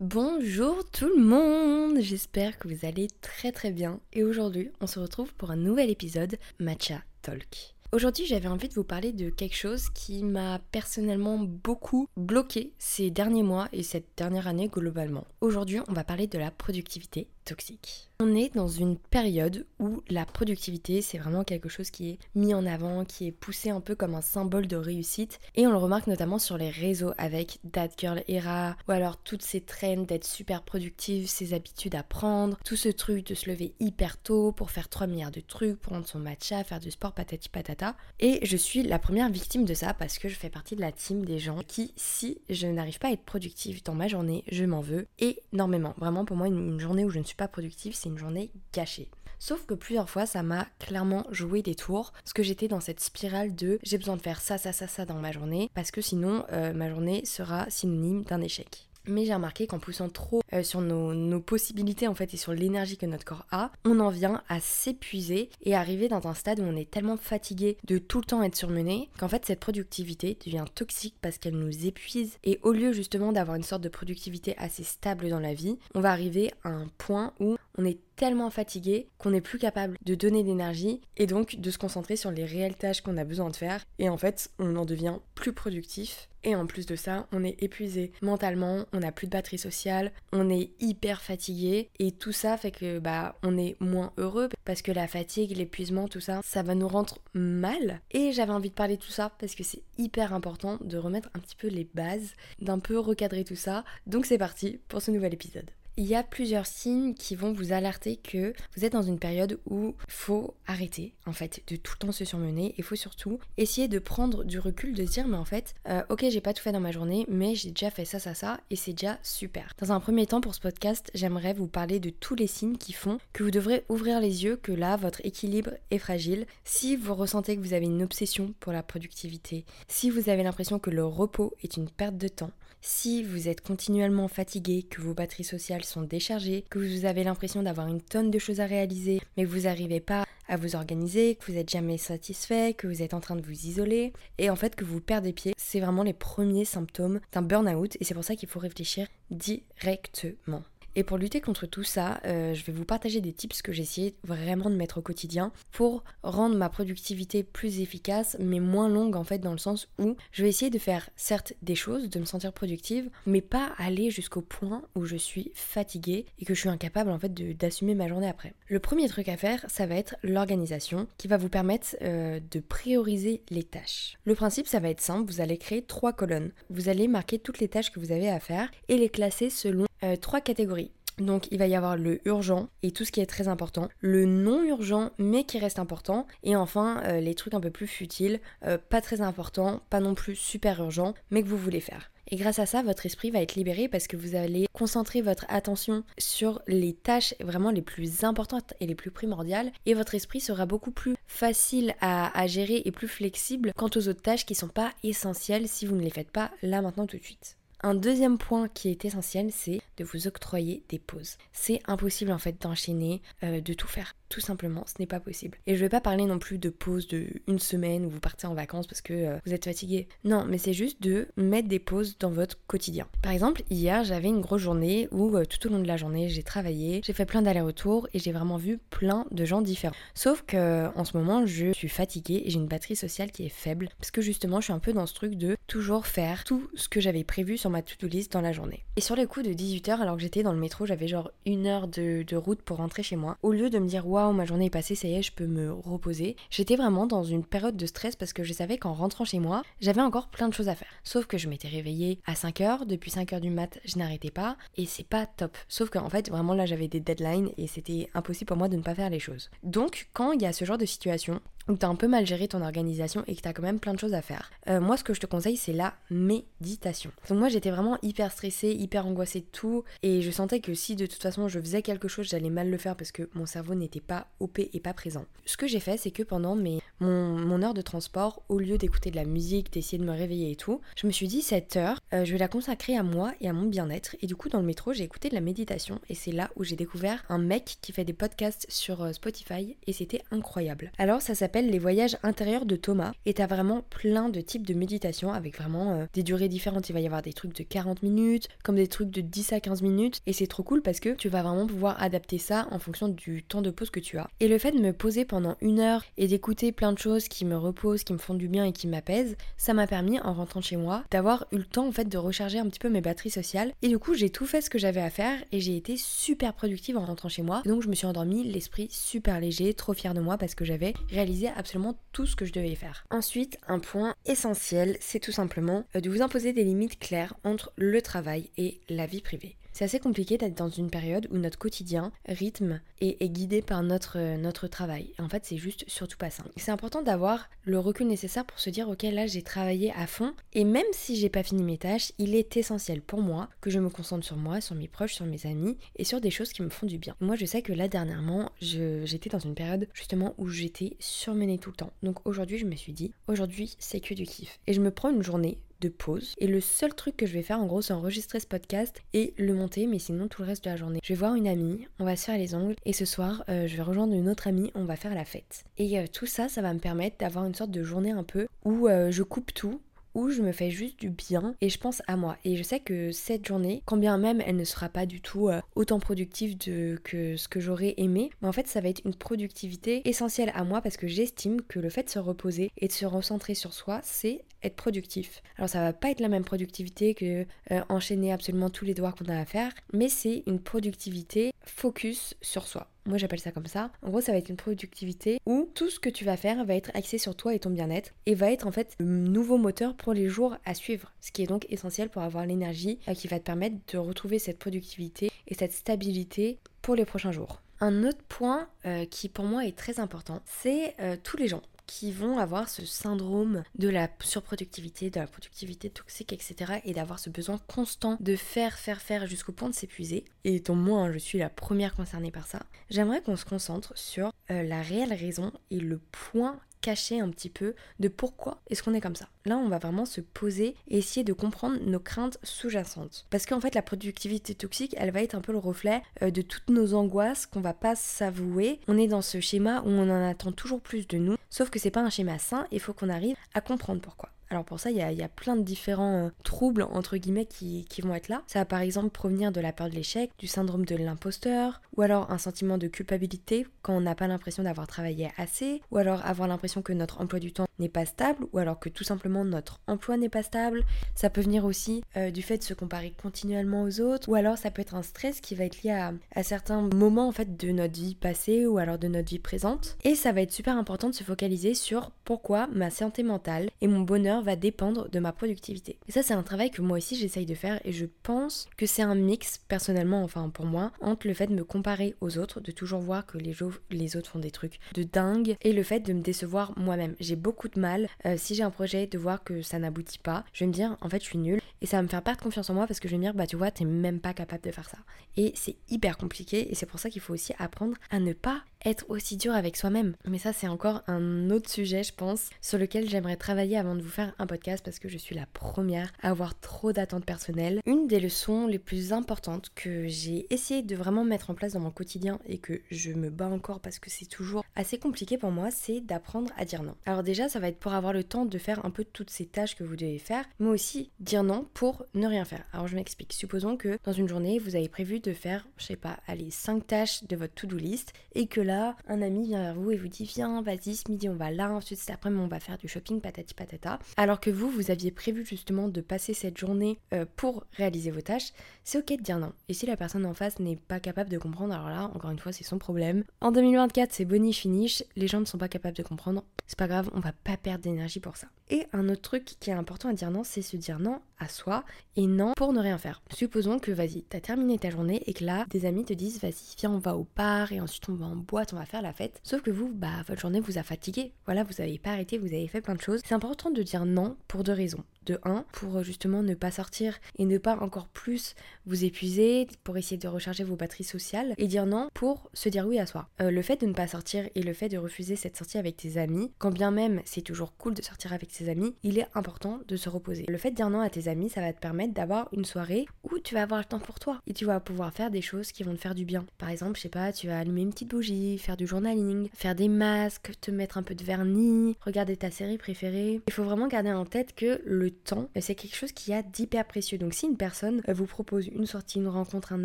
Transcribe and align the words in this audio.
Bonjour 0.00 0.84
tout 0.90 1.08
le 1.08 1.24
monde, 1.24 2.02
j'espère 2.02 2.58
que 2.58 2.68
vous 2.68 2.84
allez 2.84 3.08
très 3.22 3.50
très 3.50 3.70
bien 3.70 3.98
et 4.12 4.24
aujourd'hui 4.24 4.70
on 4.82 4.86
se 4.86 4.98
retrouve 4.98 5.32
pour 5.32 5.50
un 5.50 5.56
nouvel 5.56 5.88
épisode 5.88 6.36
Matcha 6.60 7.02
Talk. 7.22 7.74
Aujourd'hui, 7.92 8.26
j'avais 8.26 8.48
envie 8.48 8.68
de 8.68 8.74
vous 8.74 8.84
parler 8.84 9.14
de 9.14 9.30
quelque 9.30 9.56
chose 9.56 9.88
qui 9.88 10.22
m'a 10.22 10.58
personnellement 10.70 11.38
beaucoup 11.38 12.08
bloqué 12.18 12.74
ces 12.78 13.10
derniers 13.10 13.42
mois 13.42 13.68
et 13.72 13.82
cette 13.82 14.08
dernière 14.18 14.48
année 14.48 14.68
globalement. 14.68 15.24
Aujourd'hui, 15.40 15.78
on 15.88 15.94
va 15.94 16.04
parler 16.04 16.26
de 16.26 16.38
la 16.38 16.50
productivité 16.50 17.26
toxique. 17.46 18.10
On 18.18 18.34
est 18.34 18.54
dans 18.54 18.68
une 18.68 18.96
période 18.96 19.66
où 19.78 20.02
la 20.08 20.24
productivité, 20.24 21.02
c'est 21.02 21.18
vraiment 21.18 21.44
quelque 21.44 21.68
chose 21.68 21.90
qui 21.90 22.10
est 22.10 22.18
mis 22.34 22.54
en 22.54 22.64
avant, 22.64 23.04
qui 23.04 23.26
est 23.26 23.32
poussé 23.32 23.68
un 23.68 23.80
peu 23.80 23.94
comme 23.94 24.14
un 24.14 24.22
symbole 24.22 24.66
de 24.66 24.76
réussite. 24.76 25.38
Et 25.54 25.66
on 25.66 25.70
le 25.70 25.76
remarque 25.76 26.06
notamment 26.06 26.38
sur 26.38 26.56
les 26.56 26.70
réseaux 26.70 27.12
avec 27.18 27.58
That 27.72 27.90
Girl 27.98 28.22
Era, 28.26 28.76
ou 28.88 28.92
alors 28.92 29.18
toutes 29.18 29.42
ces 29.42 29.60
trends 29.60 30.04
d'être 30.04 30.24
super 30.24 30.62
productive, 30.62 31.28
ces 31.28 31.52
habitudes 31.52 31.94
à 31.94 32.02
prendre, 32.02 32.58
tout 32.64 32.76
ce 32.76 32.88
truc 32.88 33.26
de 33.26 33.34
se 33.34 33.50
lever 33.50 33.74
hyper 33.80 34.16
tôt 34.16 34.50
pour 34.52 34.70
faire 34.70 34.88
3 34.88 35.06
milliards 35.06 35.30
de 35.30 35.40
trucs, 35.40 35.78
prendre 35.78 36.06
son 36.06 36.18
matcha, 36.18 36.64
faire 36.64 36.80
du 36.80 36.90
sport 36.90 37.12
patati 37.12 37.50
patata. 37.50 37.96
Et 38.18 38.40
je 38.44 38.56
suis 38.56 38.82
la 38.82 38.98
première 38.98 39.30
victime 39.30 39.66
de 39.66 39.74
ça 39.74 39.94
parce 39.94 40.18
que 40.18 40.28
je 40.28 40.36
fais 40.36 40.50
partie 40.50 40.74
de 40.74 40.80
la 40.80 40.92
team 40.92 41.24
des 41.24 41.38
gens 41.38 41.60
qui, 41.66 41.92
si 41.96 42.40
je 42.48 42.66
n'arrive 42.66 42.98
pas 42.98 43.08
à 43.08 43.12
être 43.12 43.24
productive 43.24 43.82
dans 43.84 43.94
ma 43.94 44.08
journée, 44.08 44.42
je 44.50 44.64
m'en 44.64 44.80
veux 44.80 45.06
énormément. 45.18 45.94
Vraiment, 45.98 46.24
pour 46.24 46.36
moi, 46.36 46.48
une, 46.48 46.80
journée 46.80 47.04
où 47.04 47.10
je 47.10 47.18
ne 47.18 47.24
suis 47.24 47.35
pas 47.36 47.48
productive, 47.48 47.94
c'est 47.94 48.08
une 48.08 48.18
journée 48.18 48.50
gâchée. 48.72 49.10
Sauf 49.38 49.66
que 49.66 49.74
plusieurs 49.74 50.08
fois, 50.08 50.26
ça 50.26 50.42
m'a 50.42 50.66
clairement 50.78 51.26
joué 51.30 51.62
des 51.62 51.74
tours, 51.74 52.12
parce 52.12 52.32
que 52.32 52.42
j'étais 52.42 52.68
dans 52.68 52.80
cette 52.80 53.00
spirale 53.00 53.54
de 53.54 53.78
j'ai 53.82 53.98
besoin 53.98 54.16
de 54.16 54.22
faire 54.22 54.40
ça, 54.40 54.58
ça, 54.58 54.72
ça, 54.72 54.86
ça 54.86 55.04
dans 55.04 55.20
ma 55.20 55.32
journée, 55.32 55.70
parce 55.74 55.90
que 55.90 56.00
sinon, 56.00 56.44
euh, 56.52 56.72
ma 56.72 56.88
journée 56.88 57.24
sera 57.24 57.68
synonyme 57.68 58.22
d'un 58.24 58.40
échec. 58.40 58.85
Mais 59.06 59.24
j'ai 59.24 59.34
remarqué 59.34 59.66
qu'en 59.66 59.78
poussant 59.78 60.08
trop 60.08 60.42
euh, 60.52 60.62
sur 60.62 60.80
nos, 60.80 61.40
possibilités 61.40 62.08
en 62.08 62.14
fait 62.14 62.32
et 62.34 62.36
sur 62.36 62.52
l'énergie 62.52 62.96
que 62.96 63.06
notre 63.06 63.24
corps 63.24 63.46
a, 63.50 63.70
on 63.84 64.00
en 64.00 64.10
vient 64.10 64.42
à 64.48 64.58
s'épuiser 64.58 65.50
et 65.62 65.74
arriver 65.74 66.08
dans 66.08 66.26
un 66.26 66.34
stade 66.34 66.60
où 66.60 66.64
on 66.64 66.76
est 66.76 66.90
tellement 66.90 67.16
fatigué 67.16 67.76
de 67.84 67.98
tout 67.98 68.18
le 68.18 68.24
temps 68.24 68.42
être 68.42 68.56
surmené 68.56 69.10
qu'en 69.18 69.28
fait 69.28 69.44
cette 69.44 69.60
productivité 69.60 70.36
devient 70.44 70.64
toxique 70.74 71.14
parce 71.20 71.38
qu'elle 71.38 71.56
nous 71.56 71.86
épuise. 71.86 72.38
Et 72.42 72.58
au 72.62 72.72
lieu 72.72 72.92
justement 72.92 73.32
d'avoir 73.32 73.56
une 73.56 73.62
sorte 73.62 73.82
de 73.82 73.88
productivité 73.88 74.56
assez 74.58 74.82
stable 74.82 75.28
dans 75.28 75.40
la 75.40 75.54
vie, 75.54 75.78
on 75.94 76.00
va 76.00 76.10
arriver 76.10 76.52
à 76.64 76.70
un 76.70 76.88
point 76.98 77.32
où 77.38 77.56
on 77.78 77.84
est 77.84 77.98
tellement 78.16 78.50
fatigué 78.50 79.08
qu'on 79.18 79.30
n'est 79.30 79.40
plus 79.40 79.58
capable 79.58 79.98
de 80.04 80.14
donner 80.14 80.42
d'énergie 80.42 81.00
et 81.16 81.26
donc 81.26 81.56
de 81.56 81.70
se 81.70 81.78
concentrer 81.78 82.16
sur 82.16 82.30
les 82.30 82.44
réelles 82.44 82.76
tâches 82.76 83.02
qu'on 83.02 83.16
a 83.16 83.24
besoin 83.24 83.50
de 83.50 83.56
faire 83.56 83.84
et 83.98 84.08
en 84.08 84.16
fait 84.16 84.50
on 84.58 84.76
en 84.76 84.84
devient 84.84 85.16
plus 85.34 85.52
productif 85.52 86.28
et 86.46 86.54
en 86.54 86.66
plus 86.66 86.86
de 86.86 86.94
ça, 86.94 87.26
on 87.32 87.42
est 87.42 87.60
épuisé 87.60 88.12
mentalement, 88.22 88.86
on 88.92 89.00
n'a 89.00 89.10
plus 89.10 89.26
de 89.26 89.32
batterie 89.32 89.58
sociale, 89.58 90.12
on 90.32 90.48
est 90.48 90.70
hyper 90.78 91.20
fatigué 91.20 91.90
et 91.98 92.12
tout 92.12 92.30
ça 92.30 92.56
fait 92.56 92.70
que 92.70 93.00
bah 93.00 93.34
on 93.42 93.58
est 93.58 93.74
moins 93.80 94.12
heureux 94.16 94.48
parce 94.64 94.80
que 94.80 94.92
la 94.92 95.08
fatigue, 95.08 95.56
l'épuisement, 95.56 96.06
tout 96.06 96.20
ça, 96.20 96.40
ça 96.44 96.62
va 96.62 96.76
nous 96.76 96.86
rendre 96.86 97.18
mal. 97.34 98.00
Et 98.12 98.30
j'avais 98.30 98.52
envie 98.52 98.70
de 98.70 98.74
parler 98.74 98.96
de 98.96 99.02
tout 99.02 99.10
ça 99.10 99.32
parce 99.40 99.56
que 99.56 99.64
c'est 99.64 99.82
hyper 99.98 100.32
important 100.32 100.78
de 100.82 100.96
remettre 100.96 101.30
un 101.34 101.40
petit 101.40 101.56
peu 101.56 101.66
les 101.66 101.88
bases, 101.94 102.34
d'un 102.60 102.78
peu 102.78 102.96
recadrer 102.96 103.42
tout 103.42 103.56
ça. 103.56 103.84
Donc 104.06 104.24
c'est 104.24 104.38
parti 104.38 104.78
pour 104.86 105.02
ce 105.02 105.10
nouvel 105.10 105.34
épisode 105.34 105.70
il 105.96 106.04
y 106.04 106.14
a 106.14 106.22
plusieurs 106.22 106.66
signes 106.66 107.14
qui 107.14 107.34
vont 107.34 107.52
vous 107.52 107.72
alerter 107.72 108.16
que 108.16 108.52
vous 108.76 108.84
êtes 108.84 108.92
dans 108.92 109.02
une 109.02 109.18
période 109.18 109.58
où 109.68 109.94
faut 110.08 110.54
arrêter 110.66 111.14
en 111.24 111.32
fait 111.32 111.62
de 111.68 111.76
tout 111.76 111.94
le 111.94 112.06
temps 112.06 112.12
se 112.12 112.24
surmener. 112.24 112.74
Il 112.76 112.84
faut 112.84 112.96
surtout 112.96 113.38
essayer 113.56 113.88
de 113.88 113.98
prendre 113.98 114.44
du 114.44 114.58
recul, 114.58 114.94
de 114.94 115.06
se 115.06 115.12
dire 115.12 115.28
mais 115.28 115.36
en 115.36 115.44
fait, 115.44 115.74
euh, 115.88 116.02
ok 116.10 116.26
j'ai 116.30 116.40
pas 116.40 116.52
tout 116.52 116.62
fait 116.62 116.72
dans 116.72 116.80
ma 116.80 116.92
journée, 116.92 117.24
mais 117.28 117.54
j'ai 117.54 117.70
déjà 117.70 117.90
fait 117.90 118.04
ça, 118.04 118.18
ça, 118.18 118.34
ça 118.34 118.60
et 118.70 118.76
c'est 118.76 118.92
déjà 118.92 119.18
super. 119.22 119.72
Dans 119.78 119.92
un 119.92 120.00
premier 120.00 120.26
temps 120.26 120.40
pour 120.40 120.54
ce 120.54 120.60
podcast, 120.60 121.10
j'aimerais 121.14 121.54
vous 121.54 121.68
parler 121.68 121.98
de 121.98 122.10
tous 122.10 122.34
les 122.34 122.46
signes 122.46 122.76
qui 122.76 122.92
font 122.92 123.18
que 123.32 123.42
vous 123.42 123.50
devrez 123.50 123.84
ouvrir 123.88 124.20
les 124.20 124.44
yeux 124.44 124.56
que 124.56 124.72
là 124.72 124.96
votre 124.96 125.24
équilibre 125.24 125.70
est 125.90 125.98
fragile. 125.98 126.46
Si 126.64 126.96
vous 126.96 127.14
ressentez 127.14 127.56
que 127.56 127.62
vous 127.62 127.74
avez 127.74 127.86
une 127.86 128.02
obsession 128.02 128.54
pour 128.60 128.72
la 128.72 128.82
productivité, 128.82 129.64
si 129.88 130.10
vous 130.10 130.28
avez 130.28 130.42
l'impression 130.42 130.78
que 130.78 130.90
le 130.90 131.04
repos 131.04 131.54
est 131.62 131.76
une 131.76 131.88
perte 131.88 132.18
de 132.18 132.28
temps, 132.28 132.52
si 132.86 133.24
vous 133.24 133.48
êtes 133.48 133.62
continuellement 133.62 134.28
fatigué, 134.28 134.84
que 134.84 135.00
vos 135.00 135.12
batteries 135.12 135.42
sociales 135.42 135.84
sont 135.84 136.02
déchargées, 136.02 136.64
que 136.70 136.78
vous 136.78 137.04
avez 137.04 137.24
l'impression 137.24 137.64
d'avoir 137.64 137.88
une 137.88 138.00
tonne 138.00 138.30
de 138.30 138.38
choses 138.38 138.60
à 138.60 138.66
réaliser, 138.66 139.20
mais 139.36 139.44
que 139.44 139.48
vous 139.48 139.62
n'arrivez 139.62 139.98
pas 139.98 140.24
à 140.48 140.56
vous 140.56 140.76
organiser, 140.76 141.34
que 141.34 141.46
vous 141.46 141.58
n'êtes 141.58 141.68
jamais 141.68 141.98
satisfait, 141.98 142.74
que 142.74 142.86
vous 142.86 143.02
êtes 143.02 143.12
en 143.12 143.20
train 143.20 143.34
de 143.34 143.44
vous 143.44 143.66
isoler, 143.66 144.12
et 144.38 144.50
en 144.50 144.56
fait 144.56 144.76
que 144.76 144.84
vous 144.84 145.00
perdez 145.00 145.32
pied, 145.32 145.52
c'est 145.56 145.80
vraiment 145.80 146.04
les 146.04 146.12
premiers 146.12 146.64
symptômes 146.64 147.20
d'un 147.32 147.42
burn-out, 147.42 147.96
et 147.98 148.04
c'est 148.04 148.14
pour 148.14 148.24
ça 148.24 148.36
qu'il 148.36 148.48
faut 148.48 148.60
réfléchir 148.60 149.08
directement. 149.32 150.62
Et 150.98 151.04
pour 151.04 151.18
lutter 151.18 151.42
contre 151.42 151.66
tout 151.66 151.82
ça, 151.82 152.20
euh, 152.24 152.54
je 152.54 152.64
vais 152.64 152.72
vous 152.72 152.86
partager 152.86 153.20
des 153.20 153.34
tips 153.34 153.60
que 153.60 153.70
j'ai 153.70 153.82
essayé 153.82 154.14
vraiment 154.24 154.70
de 154.70 154.76
mettre 154.76 154.96
au 154.96 155.02
quotidien 155.02 155.52
pour 155.70 156.02
rendre 156.22 156.56
ma 156.56 156.70
productivité 156.70 157.42
plus 157.42 157.80
efficace, 157.80 158.38
mais 158.40 158.60
moins 158.60 158.88
longue 158.88 159.14
en 159.14 159.22
fait, 159.22 159.38
dans 159.38 159.52
le 159.52 159.58
sens 159.58 159.88
où 159.98 160.16
je 160.32 160.42
vais 160.42 160.48
essayer 160.48 160.70
de 160.70 160.78
faire 160.78 161.10
certes 161.14 161.52
des 161.60 161.74
choses, 161.74 162.08
de 162.08 162.18
me 162.18 162.24
sentir 162.24 162.54
productive, 162.54 163.10
mais 163.26 163.42
pas 163.42 163.72
aller 163.76 164.10
jusqu'au 164.10 164.40
point 164.40 164.82
où 164.94 165.04
je 165.04 165.16
suis 165.16 165.52
fatiguée 165.54 166.24
et 166.38 166.46
que 166.46 166.54
je 166.54 166.60
suis 166.60 166.70
incapable 166.70 167.10
en 167.10 167.18
fait 167.18 167.34
d'assumer 167.58 167.94
ma 167.94 168.08
journée 168.08 168.28
après. 168.28 168.54
Le 168.68 168.80
premier 168.80 169.06
truc 169.06 169.28
à 169.28 169.36
faire, 169.36 169.66
ça 169.68 169.84
va 169.84 169.96
être 169.96 170.16
l'organisation 170.22 171.08
qui 171.18 171.28
va 171.28 171.36
vous 171.36 171.50
permettre 171.50 171.94
euh, 172.00 172.40
de 172.50 172.58
prioriser 172.58 173.42
les 173.50 173.64
tâches. 173.64 174.16
Le 174.24 174.34
principe, 174.34 174.66
ça 174.66 174.80
va 174.80 174.88
être 174.88 175.02
simple, 175.02 175.30
vous 175.30 175.42
allez 175.42 175.58
créer 175.58 175.82
trois 175.82 176.14
colonnes. 176.14 176.52
Vous 176.70 176.88
allez 176.88 177.06
marquer 177.06 177.38
toutes 177.38 177.58
les 177.58 177.68
tâches 177.68 177.92
que 177.92 178.00
vous 178.00 178.12
avez 178.12 178.30
à 178.30 178.40
faire 178.40 178.70
et 178.88 178.96
les 178.96 179.10
classer 179.10 179.50
selon 179.50 179.84
euh, 180.02 180.16
trois 180.16 180.40
catégories. 180.40 180.92
Donc 181.18 181.48
il 181.50 181.58
va 181.58 181.66
y 181.66 181.74
avoir 181.74 181.96
le 181.96 182.20
urgent 182.28 182.68
et 182.82 182.90
tout 182.90 183.04
ce 183.04 183.12
qui 183.12 183.20
est 183.20 183.26
très 183.26 183.48
important, 183.48 183.88
le 184.00 184.26
non 184.26 184.62
urgent 184.62 185.12
mais 185.18 185.44
qui 185.44 185.58
reste 185.58 185.78
important, 185.78 186.26
et 186.42 186.56
enfin 186.56 187.02
euh, 187.04 187.20
les 187.20 187.34
trucs 187.34 187.54
un 187.54 187.60
peu 187.60 187.70
plus 187.70 187.86
futiles, 187.86 188.40
euh, 188.66 188.76
pas 188.76 189.00
très 189.00 189.22
importants, 189.22 189.80
pas 189.88 190.00
non 190.00 190.14
plus 190.14 190.36
super 190.36 190.80
urgents, 190.80 191.14
mais 191.30 191.42
que 191.42 191.48
vous 191.48 191.56
voulez 191.56 191.80
faire. 191.80 192.10
Et 192.28 192.36
grâce 192.36 192.58
à 192.58 192.66
ça, 192.66 192.82
votre 192.82 193.06
esprit 193.06 193.30
va 193.30 193.40
être 193.40 193.54
libéré 193.54 193.88
parce 193.88 194.08
que 194.08 194.16
vous 194.16 194.34
allez 194.34 194.66
concentrer 194.72 195.22
votre 195.22 195.46
attention 195.48 196.02
sur 196.18 196.60
les 196.66 196.92
tâches 196.92 197.34
vraiment 197.40 197.70
les 197.70 197.82
plus 197.82 198.24
importantes 198.24 198.74
et 198.80 198.86
les 198.86 198.96
plus 198.96 199.12
primordiales. 199.12 199.70
Et 199.86 199.94
votre 199.94 200.16
esprit 200.16 200.40
sera 200.40 200.66
beaucoup 200.66 200.90
plus 200.90 201.14
facile 201.28 201.94
à, 202.00 202.36
à 202.36 202.48
gérer 202.48 202.82
et 202.84 202.90
plus 202.90 203.06
flexible 203.06 203.72
quant 203.76 203.90
aux 203.94 204.08
autres 204.08 204.22
tâches 204.22 204.44
qui 204.44 204.54
ne 204.54 204.58
sont 204.58 204.68
pas 204.68 204.90
essentielles 205.04 205.68
si 205.68 205.86
vous 205.86 205.94
ne 205.94 206.02
les 206.02 206.10
faites 206.10 206.32
pas 206.32 206.50
là 206.62 206.82
maintenant 206.82 207.06
tout 207.06 207.16
de 207.16 207.22
suite. 207.22 207.55
Un 207.82 207.94
deuxième 207.94 208.38
point 208.38 208.68
qui 208.68 208.88
est 208.88 209.04
essentiel, 209.04 209.50
c'est 209.52 209.80
de 209.98 210.04
vous 210.04 210.26
octroyer 210.26 210.82
des 210.88 210.98
pauses. 210.98 211.36
C'est 211.52 211.80
impossible 211.86 212.32
en 212.32 212.38
fait 212.38 212.60
d'enchaîner, 212.60 213.22
euh, 213.42 213.60
de 213.60 213.74
tout 213.74 213.86
faire. 213.86 214.14
Tout 214.28 214.40
simplement, 214.40 214.84
ce 214.86 214.94
n'est 214.98 215.06
pas 215.06 215.20
possible. 215.20 215.58
Et 215.66 215.76
je 215.76 215.80
vais 215.80 215.88
pas 215.88 216.00
parler 216.00 216.24
non 216.24 216.38
plus 216.38 216.58
de 216.58 216.70
pause 216.70 217.06
de 217.08 217.26
une 217.46 217.58
semaine 217.58 218.04
où 218.04 218.10
vous 218.10 218.20
partez 218.20 218.46
en 218.46 218.54
vacances 218.54 218.86
parce 218.86 219.00
que 219.00 219.12
euh, 219.12 219.36
vous 219.46 219.52
êtes 219.52 219.64
fatigué. 219.64 220.08
Non, 220.24 220.44
mais 220.44 220.58
c'est 220.58 220.72
juste 220.72 221.02
de 221.02 221.28
mettre 221.36 221.68
des 221.68 221.78
pauses 221.78 222.18
dans 222.18 222.30
votre 222.30 222.58
quotidien. 222.66 223.06
Par 223.22 223.32
exemple, 223.32 223.62
hier, 223.70 224.04
j'avais 224.04 224.28
une 224.28 224.40
grosse 224.40 224.62
journée 224.62 225.08
où 225.12 225.36
euh, 225.36 225.44
tout 225.44 225.66
au 225.66 225.70
long 225.70 225.78
de 225.78 225.86
la 225.86 225.96
journée, 225.96 226.28
j'ai 226.28 226.42
travaillé, 226.42 227.00
j'ai 227.04 227.12
fait 227.12 227.26
plein 227.26 227.42
d'allers-retours 227.42 228.08
et 228.12 228.18
j'ai 228.18 228.32
vraiment 228.32 228.56
vu 228.56 228.78
plein 228.90 229.26
de 229.30 229.44
gens 229.44 229.62
différents. 229.62 229.94
Sauf 230.14 230.42
que 230.46 230.86
en 230.96 231.04
ce 231.04 231.16
moment, 231.16 231.46
je 231.46 231.72
suis 231.72 231.88
fatiguée 231.88 232.42
et 232.44 232.50
j'ai 232.50 232.58
une 232.58 232.66
batterie 232.66 232.96
sociale 232.96 233.30
qui 233.30 233.44
est 233.44 233.50
faible 233.50 233.88
parce 233.98 234.10
que 234.10 234.20
justement, 234.20 234.60
je 234.60 234.64
suis 234.64 234.72
un 234.72 234.78
peu 234.78 234.92
dans 234.92 235.06
ce 235.06 235.14
truc 235.14 235.36
de 235.36 235.56
toujours 235.66 236.06
faire 236.06 236.44
tout 236.44 236.68
ce 236.74 236.88
que 236.88 237.00
j'avais 237.00 237.24
prévu 237.24 237.56
sur 237.56 237.70
ma 237.70 237.82
to-do 237.82 238.08
list 238.08 238.32
dans 238.32 238.40
la 238.40 238.52
journée. 238.52 238.84
Et 238.96 239.00
sur 239.00 239.16
les 239.16 239.26
coups 239.26 239.46
de 239.46 239.52
18h, 239.52 240.00
alors 240.00 240.16
que 240.16 240.22
j'étais 240.22 240.42
dans 240.42 240.52
le 240.52 240.58
métro, 240.58 240.86
j'avais 240.86 241.08
genre 241.08 241.30
une 241.44 241.66
heure 241.66 241.88
de, 241.88 242.22
de 242.22 242.36
route 242.36 242.62
pour 242.62 242.78
rentrer 242.78 243.02
chez 243.02 243.16
moi. 243.16 243.36
Au 243.42 243.52
lieu 243.52 243.70
de 243.70 243.78
me 243.78 243.86
dire 243.86 244.06
waouh, 244.16 244.32
ma 244.32 244.46
journée 244.46 244.66
est 244.66 244.70
passée, 244.70 244.94
ça 244.94 245.08
y 245.08 245.14
est, 245.14 245.22
je 245.22 245.32
peux 245.32 245.46
me 245.46 245.70
reposer. 245.72 246.36
J'étais 246.48 246.76
vraiment 246.76 247.06
dans 247.06 247.22
une 247.22 247.44
période 247.44 247.76
de 247.76 247.84
stress 247.84 248.16
parce 248.16 248.32
que 248.32 248.44
je 248.44 248.54
savais 248.54 248.78
qu'en 248.78 248.94
rentrant 248.94 249.26
chez 249.26 249.38
moi, 249.38 249.62
j'avais 249.80 250.00
encore 250.00 250.28
plein 250.28 250.48
de 250.48 250.54
choses 250.54 250.70
à 250.70 250.74
faire. 250.74 250.88
Sauf 251.04 251.26
que 251.26 251.36
je 251.36 251.48
m'étais 251.48 251.68
réveillée 251.68 252.18
à 252.26 252.32
5h, 252.32 252.86
depuis 252.86 253.10
5h 253.10 253.40
du 253.40 253.50
mat, 253.50 253.78
je 253.84 253.98
n'arrêtais 253.98 254.30
pas 254.30 254.56
et 254.78 254.86
c'est 254.86 255.06
pas 255.06 255.26
top. 255.26 255.56
Sauf 255.68 255.90
qu'en 255.90 256.08
fait, 256.08 256.30
vraiment 256.30 256.54
là, 256.54 256.64
j'avais 256.64 256.88
des 256.88 257.00
deadlines 257.00 257.50
et 257.58 257.66
c'était 257.66 258.08
impossible 258.14 258.48
pour 258.48 258.56
moi 258.56 258.68
de 258.68 258.76
ne 258.76 258.82
pas 258.82 258.94
faire 258.94 259.10
les 259.10 259.20
choses. 259.20 259.50
Donc, 259.62 260.08
quand 260.14 260.32
il 260.32 260.40
y 260.40 260.46
a 260.46 260.54
ce 260.54 260.64
genre 260.64 260.78
de 260.78 260.86
situation, 260.86 261.42
où 261.68 261.76
t'as 261.76 261.88
un 261.88 261.94
peu 261.94 262.08
mal 262.08 262.26
géré 262.26 262.48
ton 262.48 262.62
organisation 262.62 263.24
et 263.26 263.34
que 263.34 263.40
t'as 263.40 263.52
quand 263.52 263.62
même 263.62 263.80
plein 263.80 263.94
de 263.94 263.98
choses 263.98 264.14
à 264.14 264.22
faire. 264.22 264.50
Euh, 264.68 264.80
moi, 264.80 264.96
ce 264.96 265.04
que 265.04 265.14
je 265.14 265.20
te 265.20 265.26
conseille, 265.26 265.56
c'est 265.56 265.72
la 265.72 265.94
méditation. 266.10 267.10
Donc 267.28 267.38
moi, 267.38 267.48
j'étais 267.48 267.70
vraiment 267.70 267.98
hyper 268.02 268.32
stressée, 268.32 268.70
hyper 268.70 269.06
angoissée 269.06 269.40
de 269.40 269.46
tout, 269.46 269.84
et 270.02 270.22
je 270.22 270.30
sentais 270.30 270.60
que 270.60 270.74
si 270.74 270.96
de 270.96 271.06
toute 271.06 271.22
façon 271.22 271.48
je 271.48 271.60
faisais 271.60 271.82
quelque 271.82 272.08
chose, 272.08 272.28
j'allais 272.28 272.50
mal 272.50 272.70
le 272.70 272.78
faire 272.78 272.96
parce 272.96 273.12
que 273.12 273.28
mon 273.34 273.46
cerveau 273.46 273.74
n'était 273.74 274.00
pas 274.00 274.28
OP 274.40 274.58
et 274.58 274.80
pas 274.80 274.94
présent. 274.94 275.26
Ce 275.44 275.56
que 275.56 275.66
j'ai 275.66 275.80
fait, 275.80 275.96
c'est 275.96 276.10
que 276.10 276.22
pendant 276.22 276.56
mes, 276.56 276.80
mon, 277.00 277.62
heure 277.62 277.74
de 277.74 277.82
transport, 277.82 278.42
au 278.48 278.58
lieu 278.58 278.78
d'écouter 278.78 279.10
de 279.10 279.16
la 279.16 279.24
musique, 279.24 279.72
d'essayer 279.72 279.98
de 279.98 280.04
me 280.04 280.12
réveiller 280.12 280.50
et 280.50 280.56
tout, 280.56 280.80
je 280.96 281.06
me 281.06 281.12
suis 281.12 281.28
dit 281.28 281.42
cette 281.42 281.76
heure, 281.76 282.00
euh, 282.12 282.24
je 282.24 282.32
vais 282.32 282.38
la 282.38 282.48
consacrer 282.48 282.96
à 282.96 283.02
moi 283.02 283.32
et 283.40 283.48
à 283.48 283.52
mon 283.52 283.66
bien-être. 283.66 284.16
Et 284.20 284.26
du 284.26 284.36
coup, 284.36 284.48
dans 284.48 284.60
le 284.60 284.66
métro, 284.66 284.92
j'ai 284.92 285.04
écouté 285.04 285.28
de 285.28 285.34
la 285.34 285.40
méditation, 285.40 286.00
et 286.08 286.14
c'est 286.14 286.32
là 286.32 286.50
où 286.56 286.64
j'ai 286.64 286.76
découvert 286.76 287.24
un 287.28 287.38
mec 287.38 287.78
qui 287.80 287.92
fait 287.92 288.04
des 288.04 288.12
podcasts 288.12 288.66
sur 288.68 289.02
euh, 289.02 289.12
Spotify, 289.12 289.76
et 289.86 289.92
c'était 289.92 290.22
incroyable. 290.30 290.92
Alors, 290.98 291.22
ça 291.22 291.34
s'appelle 291.34 291.55
Les 291.62 291.78
voyages 291.78 292.18
intérieurs 292.22 292.66
de 292.66 292.76
Thomas. 292.76 293.12
Et 293.24 293.32
t'as 293.32 293.46
vraiment 293.46 293.82
plein 293.88 294.28
de 294.28 294.42
types 294.42 294.66
de 294.66 294.74
méditation 294.74 295.32
avec 295.32 295.56
vraiment 295.56 295.92
euh, 295.92 296.04
des 296.12 296.22
durées 296.22 296.48
différentes. 296.48 296.90
Il 296.90 296.92
va 296.92 297.00
y 297.00 297.06
avoir 297.06 297.22
des 297.22 297.32
trucs 297.32 297.56
de 297.56 297.62
40 297.62 298.02
minutes, 298.02 298.48
comme 298.62 298.76
des 298.76 298.88
trucs 298.88 299.10
de 299.10 299.22
10 299.22 299.54
à 299.54 299.60
15 299.60 299.80
minutes. 299.80 300.20
Et 300.26 300.34
c'est 300.34 300.46
trop 300.46 300.62
cool 300.62 300.82
parce 300.82 301.00
que 301.00 301.10
tu 301.10 301.30
vas 301.30 301.42
vraiment 301.42 301.66
pouvoir 301.66 302.00
adapter 302.02 302.36
ça 302.36 302.68
en 302.72 302.78
fonction 302.78 303.08
du 303.08 303.42
temps 303.42 303.62
de 303.62 303.70
pause 303.70 303.88
que 303.88 304.00
tu 304.00 304.18
as. 304.18 304.28
Et 304.40 304.48
le 304.48 304.58
fait 304.58 304.72
de 304.72 304.78
me 304.78 304.92
poser 304.92 305.24
pendant 305.24 305.56
une 305.62 305.80
heure 305.80 306.04
et 306.18 306.28
d'écouter 306.28 306.72
plein 306.72 306.92
de 306.92 306.98
choses 306.98 307.26
qui 307.26 307.46
me 307.46 307.56
reposent, 307.56 308.04
qui 308.04 308.12
me 308.12 308.18
font 308.18 308.34
du 308.34 308.48
bien 308.48 308.66
et 308.66 308.72
qui 308.72 308.86
m'apaisent, 308.86 309.36
ça 309.56 309.72
m'a 309.72 309.86
permis 309.86 310.20
en 310.20 310.34
rentrant 310.34 310.60
chez 310.60 310.76
moi 310.76 311.04
d'avoir 311.10 311.46
eu 311.52 311.56
le 311.56 311.64
temps 311.64 311.88
en 311.88 311.92
fait 311.92 312.08
de 312.08 312.18
recharger 312.18 312.58
un 312.58 312.66
petit 312.66 312.78
peu 312.78 312.90
mes 312.90 313.00
batteries 313.00 313.30
sociales. 313.30 313.72
Et 313.80 313.88
du 313.88 313.98
coup, 313.98 314.12
j'ai 314.12 314.28
tout 314.28 314.44
fait 314.44 314.60
ce 314.60 314.68
que 314.68 314.78
j'avais 314.78 315.00
à 315.00 315.10
faire 315.10 315.38
et 315.52 315.60
j'ai 315.60 315.76
été 315.76 315.96
super 315.96 316.52
productive 316.52 316.98
en 316.98 317.04
rentrant 317.06 317.30
chez 317.30 317.42
moi. 317.42 317.62
donc 317.64 317.82
je 317.82 317.88
me 317.88 317.94
suis 317.94 318.06
endormie 318.06 318.44
l'esprit 318.44 318.88
super 318.90 319.40
léger, 319.40 319.72
trop 319.72 319.94
fière 319.94 320.12
de 320.12 320.20
moi 320.20 320.36
parce 320.36 320.54
que 320.54 320.66
j'avais 320.66 320.92
réalisé 321.08 321.45
absolument 321.54 321.98
tout 322.12 322.26
ce 322.26 322.36
que 322.36 322.44
je 322.44 322.52
devais 322.52 322.74
faire. 322.74 323.04
Ensuite, 323.10 323.58
un 323.68 323.78
point 323.78 324.14
essentiel, 324.24 324.96
c'est 325.00 325.20
tout 325.20 325.32
simplement 325.32 325.84
euh, 325.94 326.00
de 326.00 326.10
vous 326.10 326.22
imposer 326.22 326.52
des 326.52 326.64
limites 326.64 326.98
claires 326.98 327.34
entre 327.44 327.72
le 327.76 328.02
travail 328.02 328.50
et 328.56 328.80
la 328.88 329.06
vie 329.06 329.20
privée. 329.20 329.56
C'est 329.76 329.84
assez 329.84 330.00
compliqué 330.00 330.38
d'être 330.38 330.56
dans 330.56 330.70
une 330.70 330.88
période 330.88 331.28
où 331.30 331.36
notre 331.36 331.58
quotidien, 331.58 332.10
rythme, 332.26 332.80
est, 333.02 333.22
est 333.22 333.28
guidé 333.28 333.60
par 333.60 333.82
notre, 333.82 334.18
euh, 334.18 334.38
notre 334.38 334.68
travail. 334.68 335.12
En 335.18 335.28
fait, 335.28 335.44
c'est 335.44 335.58
juste 335.58 335.84
surtout 335.86 336.16
pas 336.16 336.30
simple. 336.30 336.48
C'est 336.56 336.70
important 336.70 337.02
d'avoir 337.02 337.50
le 337.64 337.78
recul 337.78 338.06
nécessaire 338.06 338.46
pour 338.46 338.58
se 338.58 338.70
dire, 338.70 338.88
ok, 338.88 339.02
là 339.02 339.26
j'ai 339.26 339.42
travaillé 339.42 339.92
à 339.92 340.06
fond, 340.06 340.32
et 340.54 340.64
même 340.64 340.86
si 340.92 341.16
j'ai 341.16 341.28
pas 341.28 341.42
fini 341.42 341.62
mes 341.62 341.76
tâches, 341.76 342.12
il 342.16 342.34
est 342.34 342.56
essentiel 342.56 343.02
pour 343.02 343.20
moi 343.20 343.50
que 343.60 343.68
je 343.68 343.78
me 343.78 343.90
concentre 343.90 344.24
sur 344.24 344.36
moi, 344.36 344.62
sur 344.62 344.74
mes 344.74 344.88
proches, 344.88 345.12
sur 345.12 345.26
mes 345.26 345.44
amis, 345.44 345.76
et 345.96 346.04
sur 346.04 346.22
des 346.22 346.30
choses 346.30 346.54
qui 346.54 346.62
me 346.62 346.70
font 346.70 346.86
du 346.86 346.96
bien. 346.96 347.14
Moi, 347.20 347.36
je 347.36 347.44
sais 347.44 347.60
que 347.60 347.74
là, 347.74 347.86
dernièrement, 347.86 348.52
j'étais 348.62 349.28
dans 349.28 349.40
une 349.40 349.54
période 349.54 349.88
justement 349.92 350.32
où 350.38 350.48
j'étais 350.48 350.96
surmenée 351.00 351.58
tout 351.58 351.68
le 351.68 351.76
temps. 351.76 351.92
Donc 352.02 352.26
aujourd'hui, 352.26 352.56
je 352.56 352.64
me 352.64 352.76
suis 352.76 352.94
dit, 352.94 353.12
aujourd'hui, 353.28 353.76
c'est 353.78 354.00
que 354.00 354.14
du 354.14 354.24
kiff. 354.24 354.58
Et 354.66 354.72
je 354.72 354.80
me 354.80 354.90
prends 354.90 355.10
une 355.10 355.22
journée 355.22 355.58
de 355.80 355.88
pause. 355.88 356.34
Et 356.38 356.46
le 356.46 356.60
seul 356.60 356.94
truc 356.94 357.16
que 357.16 357.26
je 357.26 357.32
vais 357.32 357.42
faire 357.42 357.60
en 357.60 357.66
gros 357.66 357.82
c'est 357.82 357.92
enregistrer 357.92 358.40
ce 358.40 358.46
podcast 358.46 359.02
et 359.12 359.34
le 359.38 359.54
monter 359.54 359.86
mais 359.86 359.98
sinon 359.98 360.28
tout 360.28 360.42
le 360.42 360.48
reste 360.48 360.64
de 360.64 360.70
la 360.70 360.76
journée. 360.76 361.00
Je 361.02 361.12
vais 361.12 361.18
voir 361.18 361.34
une 361.34 361.48
amie, 361.48 361.86
on 361.98 362.04
va 362.04 362.16
se 362.16 362.24
faire 362.24 362.38
les 362.38 362.54
ongles 362.54 362.76
et 362.84 362.92
ce 362.92 363.04
soir 363.04 363.44
euh, 363.48 363.66
je 363.66 363.76
vais 363.76 363.82
rejoindre 363.82 364.14
une 364.14 364.28
autre 364.28 364.46
amie, 364.46 364.70
on 364.74 364.84
va 364.84 364.96
faire 364.96 365.14
la 365.14 365.24
fête. 365.24 365.64
Et 365.78 365.98
euh, 365.98 366.06
tout 366.12 366.26
ça 366.26 366.48
ça 366.48 366.62
va 366.62 366.72
me 366.72 366.78
permettre 366.78 367.18
d'avoir 367.18 367.44
une 367.44 367.54
sorte 367.54 367.70
de 367.70 367.82
journée 367.82 368.10
un 368.10 368.24
peu 368.24 368.46
où 368.64 368.88
euh, 368.88 369.10
je 369.10 369.22
coupe 369.22 369.52
tout 369.54 369.80
où 370.16 370.30
je 370.30 370.40
me 370.40 370.50
fais 370.50 370.70
juste 370.70 370.98
du 370.98 371.10
bien 371.10 371.54
et 371.60 371.68
je 371.68 371.78
pense 371.78 372.02
à 372.06 372.16
moi. 372.16 372.36
Et 372.44 372.56
je 372.56 372.62
sais 372.62 372.80
que 372.80 373.12
cette 373.12 373.46
journée, 373.46 373.82
quand 373.84 373.96
même 373.96 374.40
elle 374.40 374.56
ne 374.56 374.64
sera 374.64 374.88
pas 374.88 375.04
du 375.04 375.20
tout 375.20 375.50
autant 375.74 376.00
productive 376.00 376.56
que 377.04 377.36
ce 377.36 377.48
que 377.48 377.60
j'aurais 377.60 377.94
aimé, 377.98 378.30
mais 378.40 378.48
en 378.48 378.52
fait 378.52 378.66
ça 378.66 378.80
va 378.80 378.88
être 378.88 379.02
une 379.04 379.14
productivité 379.14 380.08
essentielle 380.08 380.50
à 380.54 380.64
moi 380.64 380.80
parce 380.80 380.96
que 380.96 381.06
j'estime 381.06 381.60
que 381.60 381.78
le 381.78 381.90
fait 381.90 382.04
de 382.04 382.10
se 382.10 382.18
reposer 382.18 382.70
et 382.78 382.88
de 382.88 382.92
se 382.92 383.04
recentrer 383.04 383.54
sur 383.54 383.74
soi, 383.74 384.00
c'est 384.02 384.44
être 384.62 384.76
productif. 384.76 385.42
Alors 385.58 385.68
ça 385.68 385.80
va 385.80 385.92
pas 385.92 386.10
être 386.10 386.20
la 386.20 386.28
même 386.28 386.44
productivité 386.44 387.14
que 387.14 387.46
euh, 387.70 387.80
enchaîner 387.88 388.32
absolument 388.32 388.70
tous 388.70 388.84
les 388.84 388.94
devoirs 388.94 389.14
qu'on 389.14 389.26
a 389.26 389.38
à 389.38 389.44
faire, 389.44 389.72
mais 389.92 390.08
c'est 390.08 390.42
une 390.46 390.60
productivité 390.60 391.52
focus 391.64 392.34
sur 392.40 392.66
soi. 392.66 392.88
Moi 393.06 393.18
j'appelle 393.18 393.40
ça 393.40 393.52
comme 393.52 393.66
ça. 393.66 393.90
En 394.02 394.10
gros 394.10 394.20
ça 394.20 394.32
va 394.32 394.38
être 394.38 394.48
une 394.48 394.56
productivité 394.56 395.38
où 395.46 395.68
tout 395.74 395.90
ce 395.90 396.00
que 396.00 396.08
tu 396.08 396.24
vas 396.24 396.36
faire 396.36 396.64
va 396.64 396.74
être 396.74 396.90
axé 396.94 397.18
sur 397.18 397.36
toi 397.36 397.54
et 397.54 397.58
ton 397.58 397.70
bien-être 397.70 398.12
et 398.26 398.34
va 398.34 398.50
être 398.50 398.66
en 398.66 398.72
fait 398.72 398.94
le 398.98 399.06
nouveau 399.06 399.58
moteur 399.58 399.94
pour 399.94 400.12
les 400.12 400.28
jours 400.28 400.56
à 400.64 400.74
suivre. 400.74 401.12
Ce 401.20 401.30
qui 401.30 401.42
est 401.42 401.46
donc 401.46 401.66
essentiel 401.70 402.08
pour 402.08 402.22
avoir 402.22 402.46
l'énergie 402.46 402.98
euh, 403.08 403.14
qui 403.14 403.28
va 403.28 403.38
te 403.38 403.44
permettre 403.44 403.76
de 403.92 403.98
retrouver 403.98 404.38
cette 404.38 404.58
productivité 404.58 405.30
et 405.46 405.54
cette 405.54 405.72
stabilité 405.72 406.58
pour 406.82 406.94
les 406.94 407.04
prochains 407.04 407.32
jours. 407.32 407.62
Un 407.80 408.04
autre 408.04 408.22
point 408.28 408.68
euh, 408.86 409.04
qui 409.04 409.28
pour 409.28 409.44
moi 409.44 409.66
est 409.66 409.76
très 409.76 410.00
important, 410.00 410.40
c'est 410.46 410.94
tous 411.22 411.36
les 411.36 411.48
gens 411.48 411.62
qui 411.86 412.12
vont 412.12 412.38
avoir 412.38 412.68
ce 412.68 412.84
syndrome 412.84 413.62
de 413.78 413.88
la 413.88 414.08
surproductivité, 414.20 415.10
de 415.10 415.20
la 415.20 415.26
productivité 415.26 415.90
toxique, 415.90 416.32
etc. 416.32 416.80
et 416.84 416.92
d'avoir 416.92 417.18
ce 417.18 417.30
besoin 417.30 417.58
constant 417.66 418.16
de 418.20 418.36
faire, 418.36 418.78
faire, 418.78 419.00
faire 419.00 419.26
jusqu'au 419.26 419.52
point 419.52 419.68
de 419.68 419.74
s'épuiser. 419.74 420.24
Et 420.44 420.56
étant 420.56 420.74
moi, 420.74 421.02
hein, 421.02 421.12
je 421.12 421.18
suis 421.18 421.38
la 421.38 421.48
première 421.48 421.94
concernée 421.94 422.30
par 422.30 422.46
ça, 422.46 422.62
j'aimerais 422.90 423.22
qu'on 423.22 423.36
se 423.36 423.44
concentre 423.44 423.96
sur 423.96 424.32
euh, 424.50 424.62
la 424.62 424.82
réelle 424.82 425.12
raison 425.12 425.52
et 425.70 425.80
le 425.80 425.98
point 425.98 426.58
cacher 426.86 427.18
un 427.18 427.30
petit 427.30 427.50
peu 427.50 427.74
de 427.98 428.06
pourquoi 428.06 428.62
est-ce 428.70 428.80
qu'on 428.80 428.94
est 428.94 429.00
comme 429.00 429.16
ça. 429.16 429.28
Là, 429.44 429.58
on 429.58 429.68
va 429.68 429.78
vraiment 429.78 430.06
se 430.06 430.20
poser 430.20 430.76
et 430.86 430.98
essayer 430.98 431.24
de 431.24 431.32
comprendre 431.32 431.78
nos 431.84 431.98
craintes 431.98 432.38
sous-jacentes. 432.44 433.26
Parce 433.28 433.44
qu'en 433.44 433.60
fait, 433.60 433.74
la 433.74 433.82
productivité 433.82 434.54
toxique, 434.54 434.94
elle 434.96 435.10
va 435.10 435.20
être 435.20 435.34
un 435.34 435.40
peu 435.40 435.50
le 435.50 435.58
reflet 435.58 436.00
euh, 436.22 436.30
de 436.30 436.42
toutes 436.42 436.70
nos 436.70 436.94
angoisses 436.94 437.46
qu'on 437.46 437.60
va 437.60 437.74
pas 437.74 437.96
s'avouer. 437.96 438.78
On 438.86 438.98
est 438.98 439.08
dans 439.08 439.20
ce 439.20 439.40
schéma 439.40 439.80
où 439.80 439.88
on 439.88 440.08
en 440.08 440.30
attend 440.30 440.52
toujours 440.52 440.80
plus 440.80 441.08
de 441.08 441.18
nous, 441.18 441.34
sauf 441.50 441.70
que 441.70 441.80
c'est 441.80 441.90
pas 441.90 442.02
un 442.02 442.10
schéma 442.10 442.38
sain, 442.38 442.68
il 442.70 442.78
faut 442.78 442.92
qu'on 442.92 443.08
arrive 443.08 443.36
à 443.52 443.60
comprendre 443.60 444.00
pourquoi. 444.00 444.30
Alors 444.50 444.64
pour 444.64 444.80
ça, 444.80 444.90
il 444.90 444.96
y 444.96 445.02
a, 445.02 445.28
plein 445.28 445.56
de 445.56 445.62
différents 445.62 446.26
euh, 446.26 446.30
troubles, 446.44 446.82
entre 446.82 447.16
guillemets, 447.16 447.46
qui, 447.46 447.86
vont 448.02 448.14
être 448.14 448.28
là. 448.28 448.42
Ça 448.46 448.60
va 448.60 448.64
par 448.64 448.80
exemple 448.80 449.10
provenir 449.10 449.50
de 449.50 449.60
la 449.60 449.72
peur 449.72 449.88
de 449.88 449.94
l'échec, 449.94 450.30
du 450.38 450.46
syndrome 450.46 450.84
de 450.84 450.94
l'imposteur, 450.94 451.80
ou 451.96 452.02
alors 452.02 452.30
un 452.30 452.38
sentiment 452.38 452.78
de 452.78 452.86
culpabilité 452.86 453.66
quand 453.82 453.94
on 453.94 454.00
n'a 454.00 454.14
pas 454.14 454.28
l'impression 454.28 454.62
d'avoir 454.62 454.86
travaillé 454.86 455.30
assez, 455.36 455.82
ou 455.90 455.96
alors 455.96 456.24
avoir 456.24 456.46
l'impression 456.46 456.82
que 456.82 456.92
notre 456.92 457.20
emploi 457.20 457.40
du 457.40 457.52
temps 457.52 457.66
n'est 457.78 457.88
pas 457.88 458.06
stable, 458.06 458.46
ou 458.52 458.58
alors 458.58 458.78
que 458.78 458.88
tout 458.88 459.04
simplement 459.04 459.44
notre 459.44 459.80
emploi 459.86 460.16
n'est 460.16 460.28
pas 460.28 460.42
stable. 460.42 460.84
Ça 461.14 461.30
peut 461.30 461.40
venir 461.40 461.64
aussi 461.64 462.02
euh, 462.16 462.30
du 462.30 462.42
fait 462.42 462.58
de 462.58 462.62
se 462.62 462.74
comparer 462.74 463.14
continuellement 463.20 463.82
aux 463.82 464.00
autres, 464.00 464.28
ou 464.28 464.34
alors 464.34 464.58
ça 464.58 464.70
peut 464.70 464.82
être 464.82 464.94
un 464.94 465.02
stress 465.02 465.40
qui 465.40 465.54
va 465.54 465.64
être 465.64 465.82
lié 465.82 465.90
à, 465.90 466.12
à 466.34 466.42
certains 466.42 466.82
moments 466.82 467.28
en 467.28 467.32
fait 467.32 467.56
de 467.56 467.72
notre 467.72 467.94
vie 467.94 468.14
passée 468.14 468.66
ou 468.66 468.78
alors 468.78 468.98
de 468.98 469.08
notre 469.08 469.28
vie 469.28 469.38
présente. 469.38 469.96
Et 470.04 470.14
ça 470.14 470.32
va 470.32 470.42
être 470.42 470.52
super 470.52 470.76
important 470.76 471.10
de 471.10 471.14
se 471.14 471.24
focaliser 471.24 471.74
sur 471.74 472.10
pourquoi 472.24 472.68
ma 472.68 472.90
santé 472.90 473.22
mentale 473.22 473.70
et 473.80 473.88
mon 473.88 474.00
bonheur 474.00 474.35
va 474.42 474.56
dépendre 474.56 475.08
de 475.10 475.18
ma 475.18 475.32
productivité. 475.32 475.98
Et 476.08 476.12
ça, 476.12 476.22
c'est 476.22 476.34
un 476.34 476.42
travail 476.42 476.70
que 476.70 476.82
moi 476.82 476.98
aussi 476.98 477.16
j'essaye 477.16 477.46
de 477.46 477.54
faire 477.54 477.80
et 477.84 477.92
je 477.92 478.06
pense 478.22 478.68
que 478.76 478.86
c'est 478.86 479.02
un 479.02 479.14
mix, 479.14 479.58
personnellement, 479.68 480.22
enfin 480.22 480.48
pour 480.50 480.66
moi, 480.66 480.92
entre 481.00 481.26
le 481.26 481.34
fait 481.34 481.46
de 481.46 481.54
me 481.54 481.64
comparer 481.64 482.14
aux 482.20 482.38
autres, 482.38 482.60
de 482.60 482.72
toujours 482.72 483.00
voir 483.00 483.26
que 483.26 483.38
les, 483.38 484.16
autres 484.16 484.30
font 484.30 484.38
des 484.38 484.50
trucs 484.50 484.78
de 484.94 485.02
dingue 485.02 485.56
et 485.62 485.72
le 485.72 485.82
fait 485.82 486.00
de 486.00 486.12
me 486.12 486.20
décevoir 486.20 486.72
moi-même. 486.78 487.14
J'ai 487.20 487.36
beaucoup 487.36 487.68
de 487.68 487.80
mal, 487.80 488.08
euh, 488.24 488.36
si 488.36 488.54
j'ai 488.54 488.62
un 488.62 488.70
projet, 488.70 489.06
de 489.06 489.18
voir 489.18 489.44
que 489.44 489.62
ça 489.62 489.78
n'aboutit 489.78 490.18
pas. 490.18 490.44
Je 490.52 490.64
vais 490.64 490.68
me 490.68 490.72
dire, 490.72 490.96
en 491.00 491.08
fait, 491.08 491.20
je 491.20 491.26
suis 491.26 491.38
nulle 491.38 491.60
et 491.80 491.86
ça 491.86 491.98
va 491.98 492.02
me 492.02 492.08
faire 492.08 492.22
perdre 492.22 492.42
confiance 492.42 492.70
en 492.70 492.74
moi 492.74 492.86
parce 492.86 493.00
que 493.00 493.08
je 493.08 493.12
vais 493.12 493.18
me 493.18 493.22
dire, 493.22 493.34
bah 493.34 493.46
tu 493.46 493.56
vois, 493.56 493.70
t'es 493.70 493.84
même 493.84 494.20
pas 494.20 494.34
capable 494.34 494.62
de 494.62 494.70
faire 494.70 494.88
ça. 494.88 494.98
Et 495.36 495.52
c'est 495.54 495.76
hyper 495.88 496.16
compliqué 496.16 496.70
et 496.70 496.74
c'est 496.74 496.86
pour 496.86 497.00
ça 497.00 497.10
qu'il 497.10 497.20
faut 497.20 497.34
aussi 497.34 497.52
apprendre 497.58 497.96
à 498.10 498.20
ne 498.20 498.32
pas 498.32 498.62
être 498.86 499.04
aussi 499.08 499.36
dur 499.36 499.54
avec 499.54 499.76
soi-même. 499.76 500.14
Mais 500.26 500.38
ça, 500.38 500.52
c'est 500.52 500.68
encore 500.68 501.02
un 501.08 501.50
autre 501.50 501.68
sujet, 501.68 502.02
je 502.02 502.14
pense, 502.14 502.50
sur 502.62 502.78
lequel 502.78 503.10
j'aimerais 503.10 503.36
travailler 503.36 503.76
avant 503.76 503.94
de 503.94 504.02
vous 504.02 504.08
faire 504.08 504.32
un 504.38 504.46
podcast 504.46 504.84
parce 504.84 504.98
que 504.98 505.08
je 505.08 505.18
suis 505.18 505.34
la 505.34 505.46
première 505.46 506.12
à 506.22 506.30
avoir 506.30 506.58
trop 506.58 506.92
d'attentes 506.92 507.24
personnelles. 507.24 507.80
Une 507.84 508.06
des 508.06 508.20
leçons 508.20 508.66
les 508.66 508.78
plus 508.78 509.12
importantes 509.12 509.70
que 509.74 510.06
j'ai 510.06 510.46
essayé 510.50 510.82
de 510.82 510.96
vraiment 510.96 511.24
mettre 511.24 511.50
en 511.50 511.54
place 511.54 511.72
dans 511.72 511.80
mon 511.80 511.90
quotidien 511.90 512.38
et 512.46 512.58
que 512.58 512.80
je 512.90 513.10
me 513.10 513.28
bats 513.28 513.48
encore 513.48 513.80
parce 513.80 513.98
que 513.98 514.10
c'est 514.10 514.26
toujours 514.26 514.64
assez 514.76 514.98
compliqué 514.98 515.38
pour 515.38 515.50
moi, 515.50 515.70
c'est 515.70 516.00
d'apprendre 516.00 516.52
à 516.56 516.64
dire 516.64 516.82
non. 516.82 516.94
Alors 517.06 517.22
déjà, 517.22 517.48
ça 517.48 517.58
va 517.58 517.68
être 517.68 517.78
pour 517.78 517.94
avoir 517.94 518.12
le 518.12 518.22
temps 518.22 518.44
de 518.44 518.58
faire 518.58 518.84
un 518.84 518.90
peu 518.90 519.04
toutes 519.04 519.30
ces 519.30 519.46
tâches 519.46 519.74
que 519.74 519.84
vous 519.84 519.96
devez 519.96 520.18
faire, 520.18 520.44
mais 520.60 520.68
aussi 520.68 521.10
dire 521.18 521.42
non 521.42 521.66
pour 521.74 522.04
ne 522.14 522.26
rien 522.26 522.44
faire. 522.44 522.64
Alors 522.72 522.86
je 522.86 522.94
m'explique. 522.94 523.32
Supposons 523.32 523.76
que 523.76 523.98
dans 524.04 524.12
une 524.12 524.28
journée, 524.28 524.58
vous 524.58 524.76
avez 524.76 524.88
prévu 524.88 525.18
de 525.18 525.32
faire, 525.32 525.66
je 525.76 525.86
sais 525.86 525.96
pas, 525.96 526.18
allez, 526.26 526.50
5 526.50 526.86
tâches 526.86 527.24
de 527.24 527.34
votre 527.34 527.54
to-do 527.54 527.76
list 527.76 528.12
et 528.34 528.46
que 528.46 528.60
là, 528.60 528.75
un 529.08 529.22
ami 529.22 529.46
vient 529.46 529.62
vers 529.62 529.74
vous 529.74 529.90
et 529.90 529.96
vous 529.96 530.08
dit 530.08 530.24
viens, 530.24 530.62
vas-y, 530.62 530.96
ce 530.96 531.10
midi 531.10 531.28
on 531.28 531.34
va 531.34 531.50
là, 531.50 531.70
ensuite 531.70 531.98
cet 531.98 532.10
après-midi 532.10 532.42
on 532.42 532.48
va 532.48 532.60
faire 532.60 532.78
du 532.78 532.88
shopping, 532.88 533.20
patati 533.20 533.54
patata. 533.54 533.98
Alors 534.16 534.40
que 534.40 534.50
vous, 534.50 534.70
vous 534.70 534.90
aviez 534.90 535.10
prévu 535.10 535.44
justement 535.44 535.88
de 535.88 536.00
passer 536.00 536.34
cette 536.34 536.58
journée 536.58 536.98
euh, 537.12 537.24
pour 537.36 537.64
réaliser 537.72 538.10
vos 538.10 538.20
tâches, 538.20 538.52
c'est 538.84 538.98
ok 538.98 539.18
de 539.18 539.22
dire 539.22 539.38
non. 539.38 539.52
Et 539.68 539.74
si 539.74 539.86
la 539.86 539.96
personne 539.96 540.26
en 540.26 540.34
face 540.34 540.58
n'est 540.58 540.76
pas 540.76 541.00
capable 541.00 541.30
de 541.30 541.38
comprendre, 541.38 541.74
alors 541.74 541.88
là, 541.88 542.10
encore 542.14 542.30
une 542.30 542.38
fois, 542.38 542.52
c'est 542.52 542.64
son 542.64 542.78
problème. 542.78 543.24
En 543.40 543.52
2024, 543.52 544.12
c'est 544.12 544.24
boni 544.24 544.52
finish, 544.52 545.02
les 545.16 545.28
gens 545.28 545.40
ne 545.40 545.44
sont 545.44 545.58
pas 545.58 545.68
capables 545.68 545.96
de 545.96 546.02
comprendre, 546.02 546.44
c'est 546.66 546.78
pas 546.78 546.88
grave, 546.88 547.10
on 547.14 547.20
va 547.20 547.32
pas 547.32 547.56
perdre 547.56 547.84
d'énergie 547.84 548.20
pour 548.20 548.36
ça. 548.36 548.48
Et 548.68 548.86
un 548.92 549.08
autre 549.08 549.22
truc 549.22 549.44
qui 549.60 549.70
est 549.70 549.74
important 549.74 550.08
à 550.08 550.12
dire 550.12 550.30
non, 550.30 550.44
c'est 550.44 550.62
se 550.62 550.76
dire 550.76 550.98
non 550.98 551.20
à 551.38 551.48
soi 551.48 551.84
et 552.16 552.26
non 552.26 552.52
pour 552.56 552.72
ne 552.72 552.80
rien 552.80 552.98
faire. 552.98 553.22
Supposons 553.32 553.78
que 553.78 553.92
vas-y, 553.92 554.22
t'as 554.22 554.40
terminé 554.40 554.78
ta 554.78 554.90
journée 554.90 555.22
et 555.26 555.34
que 555.34 555.44
là, 555.44 555.66
des 555.70 555.86
amis 555.86 556.04
te 556.04 556.12
disent 556.12 556.40
vas-y, 556.40 556.76
viens, 556.78 556.90
on 556.90 556.98
va 556.98 557.16
au 557.16 557.26
bar 557.36 557.72
et 557.72 557.80
ensuite 557.80 558.08
on 558.08 558.14
va 558.14 558.26
en 558.26 558.36
boîte, 558.36 558.72
on 558.72 558.76
va 558.76 558.86
faire 558.86 559.02
la 559.02 559.12
fête. 559.12 559.40
Sauf 559.42 559.62
que 559.62 559.70
vous, 559.70 559.92
bah, 559.92 560.22
votre 560.26 560.40
journée 560.40 560.60
vous 560.60 560.78
a 560.78 560.82
fatigué. 560.82 561.32
Voilà, 561.44 561.64
vous 561.64 561.80
avez 561.80 561.98
pas 561.98 562.10
arrêté, 562.10 562.38
vous 562.38 562.46
avez 562.46 562.68
fait 562.68 562.80
plein 562.80 562.94
de 562.94 563.00
choses. 563.00 563.20
C'est 563.24 563.34
important 563.34 563.70
de 563.70 563.82
dire 563.82 564.04
non 564.04 564.36
pour 564.48 564.64
deux 564.64 564.72
raisons 564.72 565.04
de 565.26 565.38
1 565.42 565.64
pour 565.72 566.02
justement 566.02 566.42
ne 566.42 566.54
pas 566.54 566.70
sortir 566.70 567.18
et 567.38 567.44
ne 567.44 567.58
pas 567.58 567.76
encore 567.80 568.08
plus 568.08 568.54
vous 568.86 569.04
épuiser, 569.04 569.66
pour 569.84 569.96
essayer 569.96 570.16
de 570.16 570.28
recharger 570.28 570.64
vos 570.64 570.76
batteries 570.76 571.04
sociales 571.04 571.54
et 571.58 571.66
dire 571.66 571.86
non 571.86 572.08
pour 572.14 572.48
se 572.54 572.68
dire 572.68 572.86
oui 572.86 572.98
à 572.98 573.06
soi. 573.06 573.28
Euh, 573.40 573.50
le 573.50 573.62
fait 573.62 573.80
de 573.80 573.86
ne 573.86 573.92
pas 573.92 574.06
sortir 574.06 574.48
et 574.54 574.62
le 574.62 574.72
fait 574.72 574.88
de 574.88 574.98
refuser 574.98 575.36
cette 575.36 575.56
sortie 575.56 575.78
avec 575.78 575.96
tes 575.96 576.16
amis, 576.16 576.52
quand 576.58 576.70
bien 576.70 576.90
même 576.90 577.20
c'est 577.24 577.42
toujours 577.42 577.76
cool 577.76 577.94
de 577.94 578.02
sortir 578.02 578.32
avec 578.32 578.50
ses 578.50 578.68
amis, 578.68 578.94
il 579.02 579.18
est 579.18 579.26
important 579.34 579.80
de 579.86 579.96
se 579.96 580.08
reposer. 580.08 580.44
Le 580.48 580.58
fait 580.58 580.70
de 580.70 580.76
dire 580.76 580.90
non 580.90 581.00
à 581.00 581.10
tes 581.10 581.25
amis, 581.28 581.50
ça 581.50 581.60
va 581.60 581.72
te 581.72 581.80
permettre 581.80 582.14
d'avoir 582.14 582.48
une 582.52 582.64
soirée 582.64 583.06
où 583.24 583.38
tu 583.38 583.54
vas 583.54 583.62
avoir 583.62 583.80
le 583.80 583.86
temps 583.86 583.98
pour 583.98 584.18
toi 584.18 584.40
et 584.46 584.52
tu 584.52 584.64
vas 584.64 584.80
pouvoir 584.80 585.12
faire 585.12 585.30
des 585.30 585.42
choses 585.42 585.72
qui 585.72 585.82
vont 585.82 585.94
te 585.94 586.00
faire 586.00 586.14
du 586.14 586.24
bien. 586.24 586.44
Par 586.58 586.70
exemple, 586.70 586.96
je 586.96 587.02
sais 587.02 587.08
pas, 587.08 587.32
tu 587.32 587.46
vas 587.46 587.58
allumer 587.58 587.82
une 587.82 587.90
petite 587.90 588.10
bougie, 588.10 588.58
faire 588.58 588.76
du 588.76 588.86
journaling, 588.86 589.48
faire 589.54 589.74
des 589.74 589.88
masques, 589.88 590.52
te 590.60 590.70
mettre 590.70 590.98
un 590.98 591.02
peu 591.02 591.14
de 591.14 591.24
vernis, 591.24 591.96
regarder 592.00 592.36
ta 592.36 592.50
série 592.50 592.78
préférée. 592.78 593.40
Il 593.46 593.52
faut 593.52 593.64
vraiment 593.64 593.88
garder 593.88 594.12
en 594.12 594.24
tête 594.24 594.54
que 594.54 594.80
le 594.84 595.10
temps, 595.10 595.48
c'est 595.58 595.74
quelque 595.74 595.96
chose 595.96 596.12
qui 596.12 596.32
a 596.32 596.42
d'hyper 596.42 596.86
précieux. 596.86 597.18
Donc 597.18 597.34
si 597.34 597.46
une 597.46 597.56
personne 597.56 598.02
vous 598.08 598.26
propose 598.26 598.66
une 598.68 598.86
sortie, 598.86 599.18
une 599.18 599.28
rencontre, 599.28 599.72
un 599.72 599.84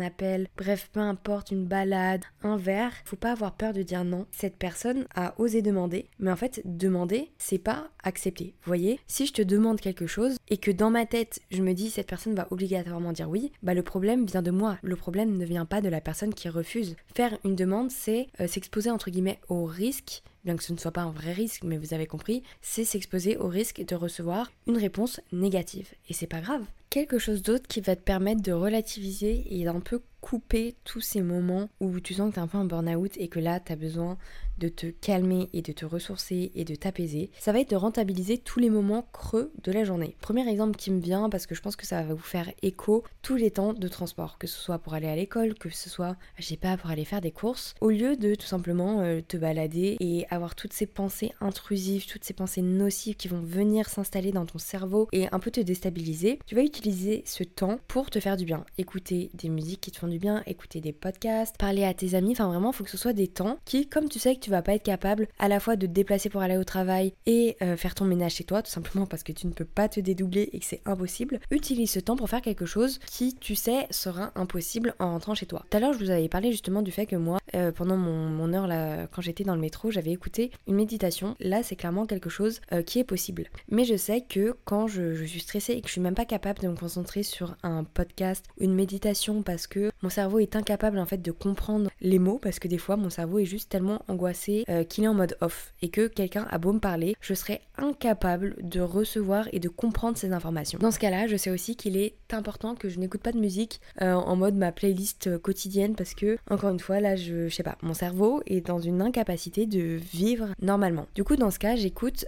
appel, 0.00 0.48
bref, 0.56 0.90
peu 0.92 1.00
importe, 1.00 1.50
une 1.50 1.66
balade, 1.66 2.24
un 2.42 2.56
verre, 2.56 2.92
faut 3.04 3.16
pas 3.16 3.32
avoir 3.32 3.54
peur 3.54 3.72
de 3.72 3.82
dire 3.82 4.04
non. 4.04 4.26
Cette 4.30 4.56
personne 4.56 5.06
a 5.14 5.34
osé 5.38 5.62
demander, 5.62 6.08
mais 6.18 6.30
en 6.30 6.36
fait, 6.36 6.62
demander, 6.64 7.30
c'est 7.38 7.58
pas 7.58 7.90
accepter. 8.02 8.54
Vous 8.62 8.68
voyez, 8.70 9.00
si 9.06 9.26
je 9.26 9.32
te 9.32 9.42
demande 9.42 9.80
quelque 9.80 10.06
chose 10.06 10.36
et 10.48 10.56
que 10.56 10.70
dans 10.70 10.90
ma 10.90 11.06
tête, 11.06 11.31
je 11.50 11.62
me 11.62 11.72
dis 11.72 11.90
cette 11.90 12.06
personne 12.06 12.34
va 12.34 12.48
obligatoirement 12.50 13.12
dire 13.12 13.28
oui, 13.28 13.52
bah 13.62 13.74
le 13.74 13.82
problème 13.82 14.26
vient 14.26 14.42
de 14.42 14.50
moi. 14.50 14.78
Le 14.82 14.96
problème 14.96 15.36
ne 15.36 15.44
vient 15.44 15.66
pas 15.66 15.80
de 15.80 15.88
la 15.88 16.00
personne 16.00 16.34
qui 16.34 16.48
refuse. 16.48 16.96
Faire 17.14 17.36
une 17.44 17.56
demande, 17.56 17.90
c'est 17.90 18.28
euh, 18.40 18.46
s'exposer 18.46 18.90
entre 18.90 19.10
guillemets 19.10 19.38
au 19.48 19.64
risque 19.64 20.22
bien 20.44 20.56
que 20.56 20.64
ce 20.64 20.72
ne 20.72 20.78
soit 20.78 20.90
pas 20.90 21.02
un 21.02 21.10
vrai 21.10 21.32
risque, 21.32 21.62
mais 21.64 21.78
vous 21.78 21.94
avez 21.94 22.06
compris, 22.06 22.42
c'est 22.60 22.84
s'exposer 22.84 23.36
au 23.36 23.48
risque 23.48 23.84
de 23.84 23.94
recevoir 23.94 24.50
une 24.66 24.76
réponse 24.76 25.20
négative. 25.30 25.88
Et 26.08 26.14
c'est 26.14 26.26
pas 26.26 26.40
grave. 26.40 26.64
Quelque 26.90 27.18
chose 27.18 27.42
d'autre 27.42 27.66
qui 27.68 27.80
va 27.80 27.96
te 27.96 28.02
permettre 28.02 28.42
de 28.42 28.52
relativiser 28.52 29.44
et 29.50 29.64
d'un 29.64 29.80
peu 29.80 30.02
couper 30.20 30.74
tous 30.84 31.00
ces 31.00 31.22
moments 31.22 31.68
où 31.80 32.00
tu 32.00 32.14
sens 32.14 32.30
que 32.30 32.34
tu 32.34 32.40
es 32.40 32.42
un 32.42 32.46
peu 32.46 32.58
en 32.58 32.64
burn-out 32.64 33.12
et 33.16 33.28
que 33.28 33.40
là 33.40 33.60
tu 33.60 33.72
as 33.72 33.76
besoin 33.76 34.18
de 34.62 34.68
te 34.68 34.86
calmer 34.86 35.48
et 35.52 35.60
de 35.60 35.72
te 35.72 35.84
ressourcer 35.84 36.52
et 36.54 36.64
de 36.64 36.76
t'apaiser, 36.76 37.30
ça 37.40 37.50
va 37.50 37.58
être 37.58 37.70
de 37.70 37.76
rentabiliser 37.76 38.38
tous 38.38 38.60
les 38.60 38.70
moments 38.70 39.08
creux 39.12 39.50
de 39.64 39.72
la 39.72 39.82
journée. 39.82 40.16
Premier 40.20 40.48
exemple 40.48 40.76
qui 40.76 40.92
me 40.92 41.00
vient 41.00 41.28
parce 41.28 41.46
que 41.46 41.56
je 41.56 41.60
pense 41.60 41.74
que 41.74 41.84
ça 41.84 42.02
va 42.02 42.14
vous 42.14 42.20
faire 42.20 42.48
écho, 42.62 43.02
tous 43.22 43.34
les 43.34 43.50
temps 43.50 43.72
de 43.72 43.88
transport, 43.88 44.38
que 44.38 44.46
ce 44.46 44.60
soit 44.60 44.78
pour 44.78 44.94
aller 44.94 45.08
à 45.08 45.16
l'école, 45.16 45.54
que 45.54 45.68
ce 45.68 45.90
soit, 45.90 46.16
je 46.38 46.44
sais 46.44 46.56
pas, 46.56 46.76
pour 46.76 46.90
aller 46.90 47.04
faire 47.04 47.20
des 47.20 47.32
courses, 47.32 47.74
au 47.80 47.90
lieu 47.90 48.16
de 48.16 48.36
tout 48.36 48.46
simplement 48.46 49.00
euh, 49.00 49.20
te 49.26 49.36
balader 49.36 49.96
et 49.98 50.26
avoir 50.30 50.54
toutes 50.54 50.72
ces 50.72 50.86
pensées 50.86 51.32
intrusives, 51.40 52.06
toutes 52.06 52.24
ces 52.24 52.32
pensées 52.32 52.62
nocives 52.62 53.16
qui 53.16 53.26
vont 53.26 53.40
venir 53.40 53.88
s'installer 53.88 54.30
dans 54.30 54.46
ton 54.46 54.58
cerveau 54.58 55.08
et 55.10 55.26
un 55.32 55.40
peu 55.40 55.50
te 55.50 55.60
déstabiliser, 55.60 56.38
tu 56.46 56.54
vas 56.54 56.62
utiliser 56.62 57.24
ce 57.26 57.42
temps 57.42 57.80
pour 57.88 58.10
te 58.10 58.20
faire 58.20 58.36
du 58.36 58.44
bien. 58.44 58.64
Écouter 58.78 59.30
des 59.34 59.48
musiques 59.48 59.80
qui 59.80 59.90
te 59.90 59.98
font 59.98 60.06
du 60.06 60.20
bien, 60.20 60.44
écouter 60.46 60.80
des 60.80 60.92
podcasts, 60.92 61.56
parler 61.58 61.82
à 61.82 61.94
tes 61.94 62.14
amis, 62.14 62.32
enfin 62.32 62.46
vraiment, 62.46 62.70
il 62.70 62.76
faut 62.76 62.84
que 62.84 62.90
ce 62.90 62.96
soit 62.96 63.12
des 63.12 63.26
temps 63.26 63.58
qui, 63.64 63.88
comme 63.88 64.08
tu 64.08 64.20
sais 64.20 64.36
que 64.36 64.40
tu 64.40 64.51
pas 64.60 64.74
être 64.74 64.82
capable 64.82 65.28
à 65.38 65.48
la 65.48 65.60
fois 65.60 65.76
de 65.76 65.86
te 65.86 65.92
déplacer 65.92 66.28
pour 66.28 66.42
aller 66.42 66.58
au 66.58 66.64
travail 66.64 67.14
et 67.24 67.56
euh, 67.62 67.76
faire 67.76 67.94
ton 67.94 68.04
ménage 68.04 68.34
chez 68.34 68.44
toi, 68.44 68.62
tout 68.62 68.70
simplement 68.70 69.06
parce 69.06 69.22
que 69.22 69.32
tu 69.32 69.46
ne 69.46 69.52
peux 69.52 69.64
pas 69.64 69.88
te 69.88 70.00
dédoubler 70.00 70.50
et 70.52 70.58
que 70.58 70.66
c'est 70.66 70.82
impossible, 70.84 71.40
utilise 71.50 71.90
ce 71.90 72.00
temps 72.00 72.16
pour 72.16 72.28
faire 72.28 72.42
quelque 72.42 72.66
chose 72.66 72.98
qui, 73.06 73.34
tu 73.34 73.54
sais, 73.54 73.86
sera 73.90 74.32
impossible 74.34 74.94
en 74.98 75.12
rentrant 75.12 75.34
chez 75.34 75.46
toi. 75.46 75.64
Tout 75.70 75.76
à 75.76 75.80
l'heure, 75.80 75.94
je 75.94 75.98
vous 75.98 76.10
avais 76.10 76.28
parlé 76.28 76.50
justement 76.50 76.82
du 76.82 76.90
fait 76.90 77.06
que 77.06 77.16
moi, 77.16 77.38
euh, 77.54 77.70
pendant 77.72 77.96
mon, 77.96 78.52
heure 78.52 78.66
là, 78.66 79.06
quand 79.06 79.22
j'étais 79.22 79.44
dans 79.44 79.54
le 79.54 79.60
métro, 79.60 79.90
j'avais 79.90 80.10
écouté 80.10 80.50
une 80.66 80.74
méditation. 80.74 81.36
Là, 81.40 81.62
c'est 81.62 81.76
clairement 81.76 82.06
quelque 82.06 82.28
chose 82.28 82.60
euh, 82.72 82.82
qui 82.82 82.98
est 82.98 83.04
possible. 83.04 83.48
Mais 83.70 83.84
je 83.84 83.96
sais 83.96 84.22
que 84.22 84.56
quand 84.64 84.88
je, 84.88 85.24
suis 85.24 85.40
stressée 85.40 85.74
et 85.74 85.80
que 85.80 85.86
je 85.86 85.92
suis 85.92 86.00
même 86.00 86.14
pas 86.14 86.24
capable 86.24 86.60
de 86.60 86.68
me 86.68 86.76
concentrer 86.76 87.22
sur 87.22 87.56
un 87.62 87.84
podcast 87.84 88.44
une 88.58 88.74
méditation 88.74 89.42
parce 89.42 89.66
que 89.66 89.91
mon 90.02 90.08
cerveau 90.08 90.38
est 90.38 90.56
incapable 90.56 90.98
en 90.98 91.06
fait 91.06 91.22
de 91.22 91.30
comprendre 91.30 91.90
les 92.00 92.18
mots 92.18 92.38
parce 92.38 92.58
que 92.58 92.68
des 92.68 92.78
fois 92.78 92.96
mon 92.96 93.10
cerveau 93.10 93.38
est 93.38 93.44
juste 93.44 93.70
tellement 93.70 94.02
angoissé 94.08 94.64
euh, 94.68 94.84
qu'il 94.84 95.04
est 95.04 95.08
en 95.08 95.14
mode 95.14 95.36
off 95.40 95.72
et 95.80 95.88
que 95.88 96.08
quelqu'un 96.08 96.46
a 96.50 96.58
beau 96.58 96.72
me 96.72 96.80
parler, 96.80 97.14
je 97.20 97.34
serais 97.34 97.60
incapable 97.78 98.56
de 98.60 98.80
recevoir 98.80 99.48
et 99.52 99.60
de 99.60 99.68
comprendre 99.68 100.16
ces 100.16 100.32
informations. 100.32 100.78
Dans 100.80 100.90
ce 100.90 100.98
cas-là, 100.98 101.26
je 101.26 101.36
sais 101.36 101.50
aussi 101.50 101.76
qu'il 101.76 101.96
est 101.96 102.14
important 102.32 102.74
que 102.74 102.88
je 102.88 102.98
n'écoute 102.98 103.22
pas 103.22 103.32
de 103.32 103.38
musique 103.38 103.80
euh, 104.00 104.14
en 104.14 104.36
mode 104.36 104.54
ma 104.54 104.72
playlist 104.72 105.26
euh, 105.26 105.38
quotidienne 105.38 105.94
parce 105.94 106.14
que, 106.14 106.38
encore 106.50 106.70
une 106.70 106.80
fois, 106.80 107.00
là, 107.00 107.16
je, 107.16 107.48
sais 107.48 107.62
pas, 107.62 107.78
mon 107.82 107.94
cerveau 107.94 108.42
est 108.46 108.60
dans 108.60 108.78
une 108.78 109.02
incapacité 109.02 109.66
de 109.66 109.80
vivre 109.80 110.48
normalement. 110.60 111.06
Du 111.14 111.24
coup, 111.24 111.36
dans 111.36 111.50
ce 111.50 111.58
cas, 111.58 111.76
j'écoute 111.76 112.24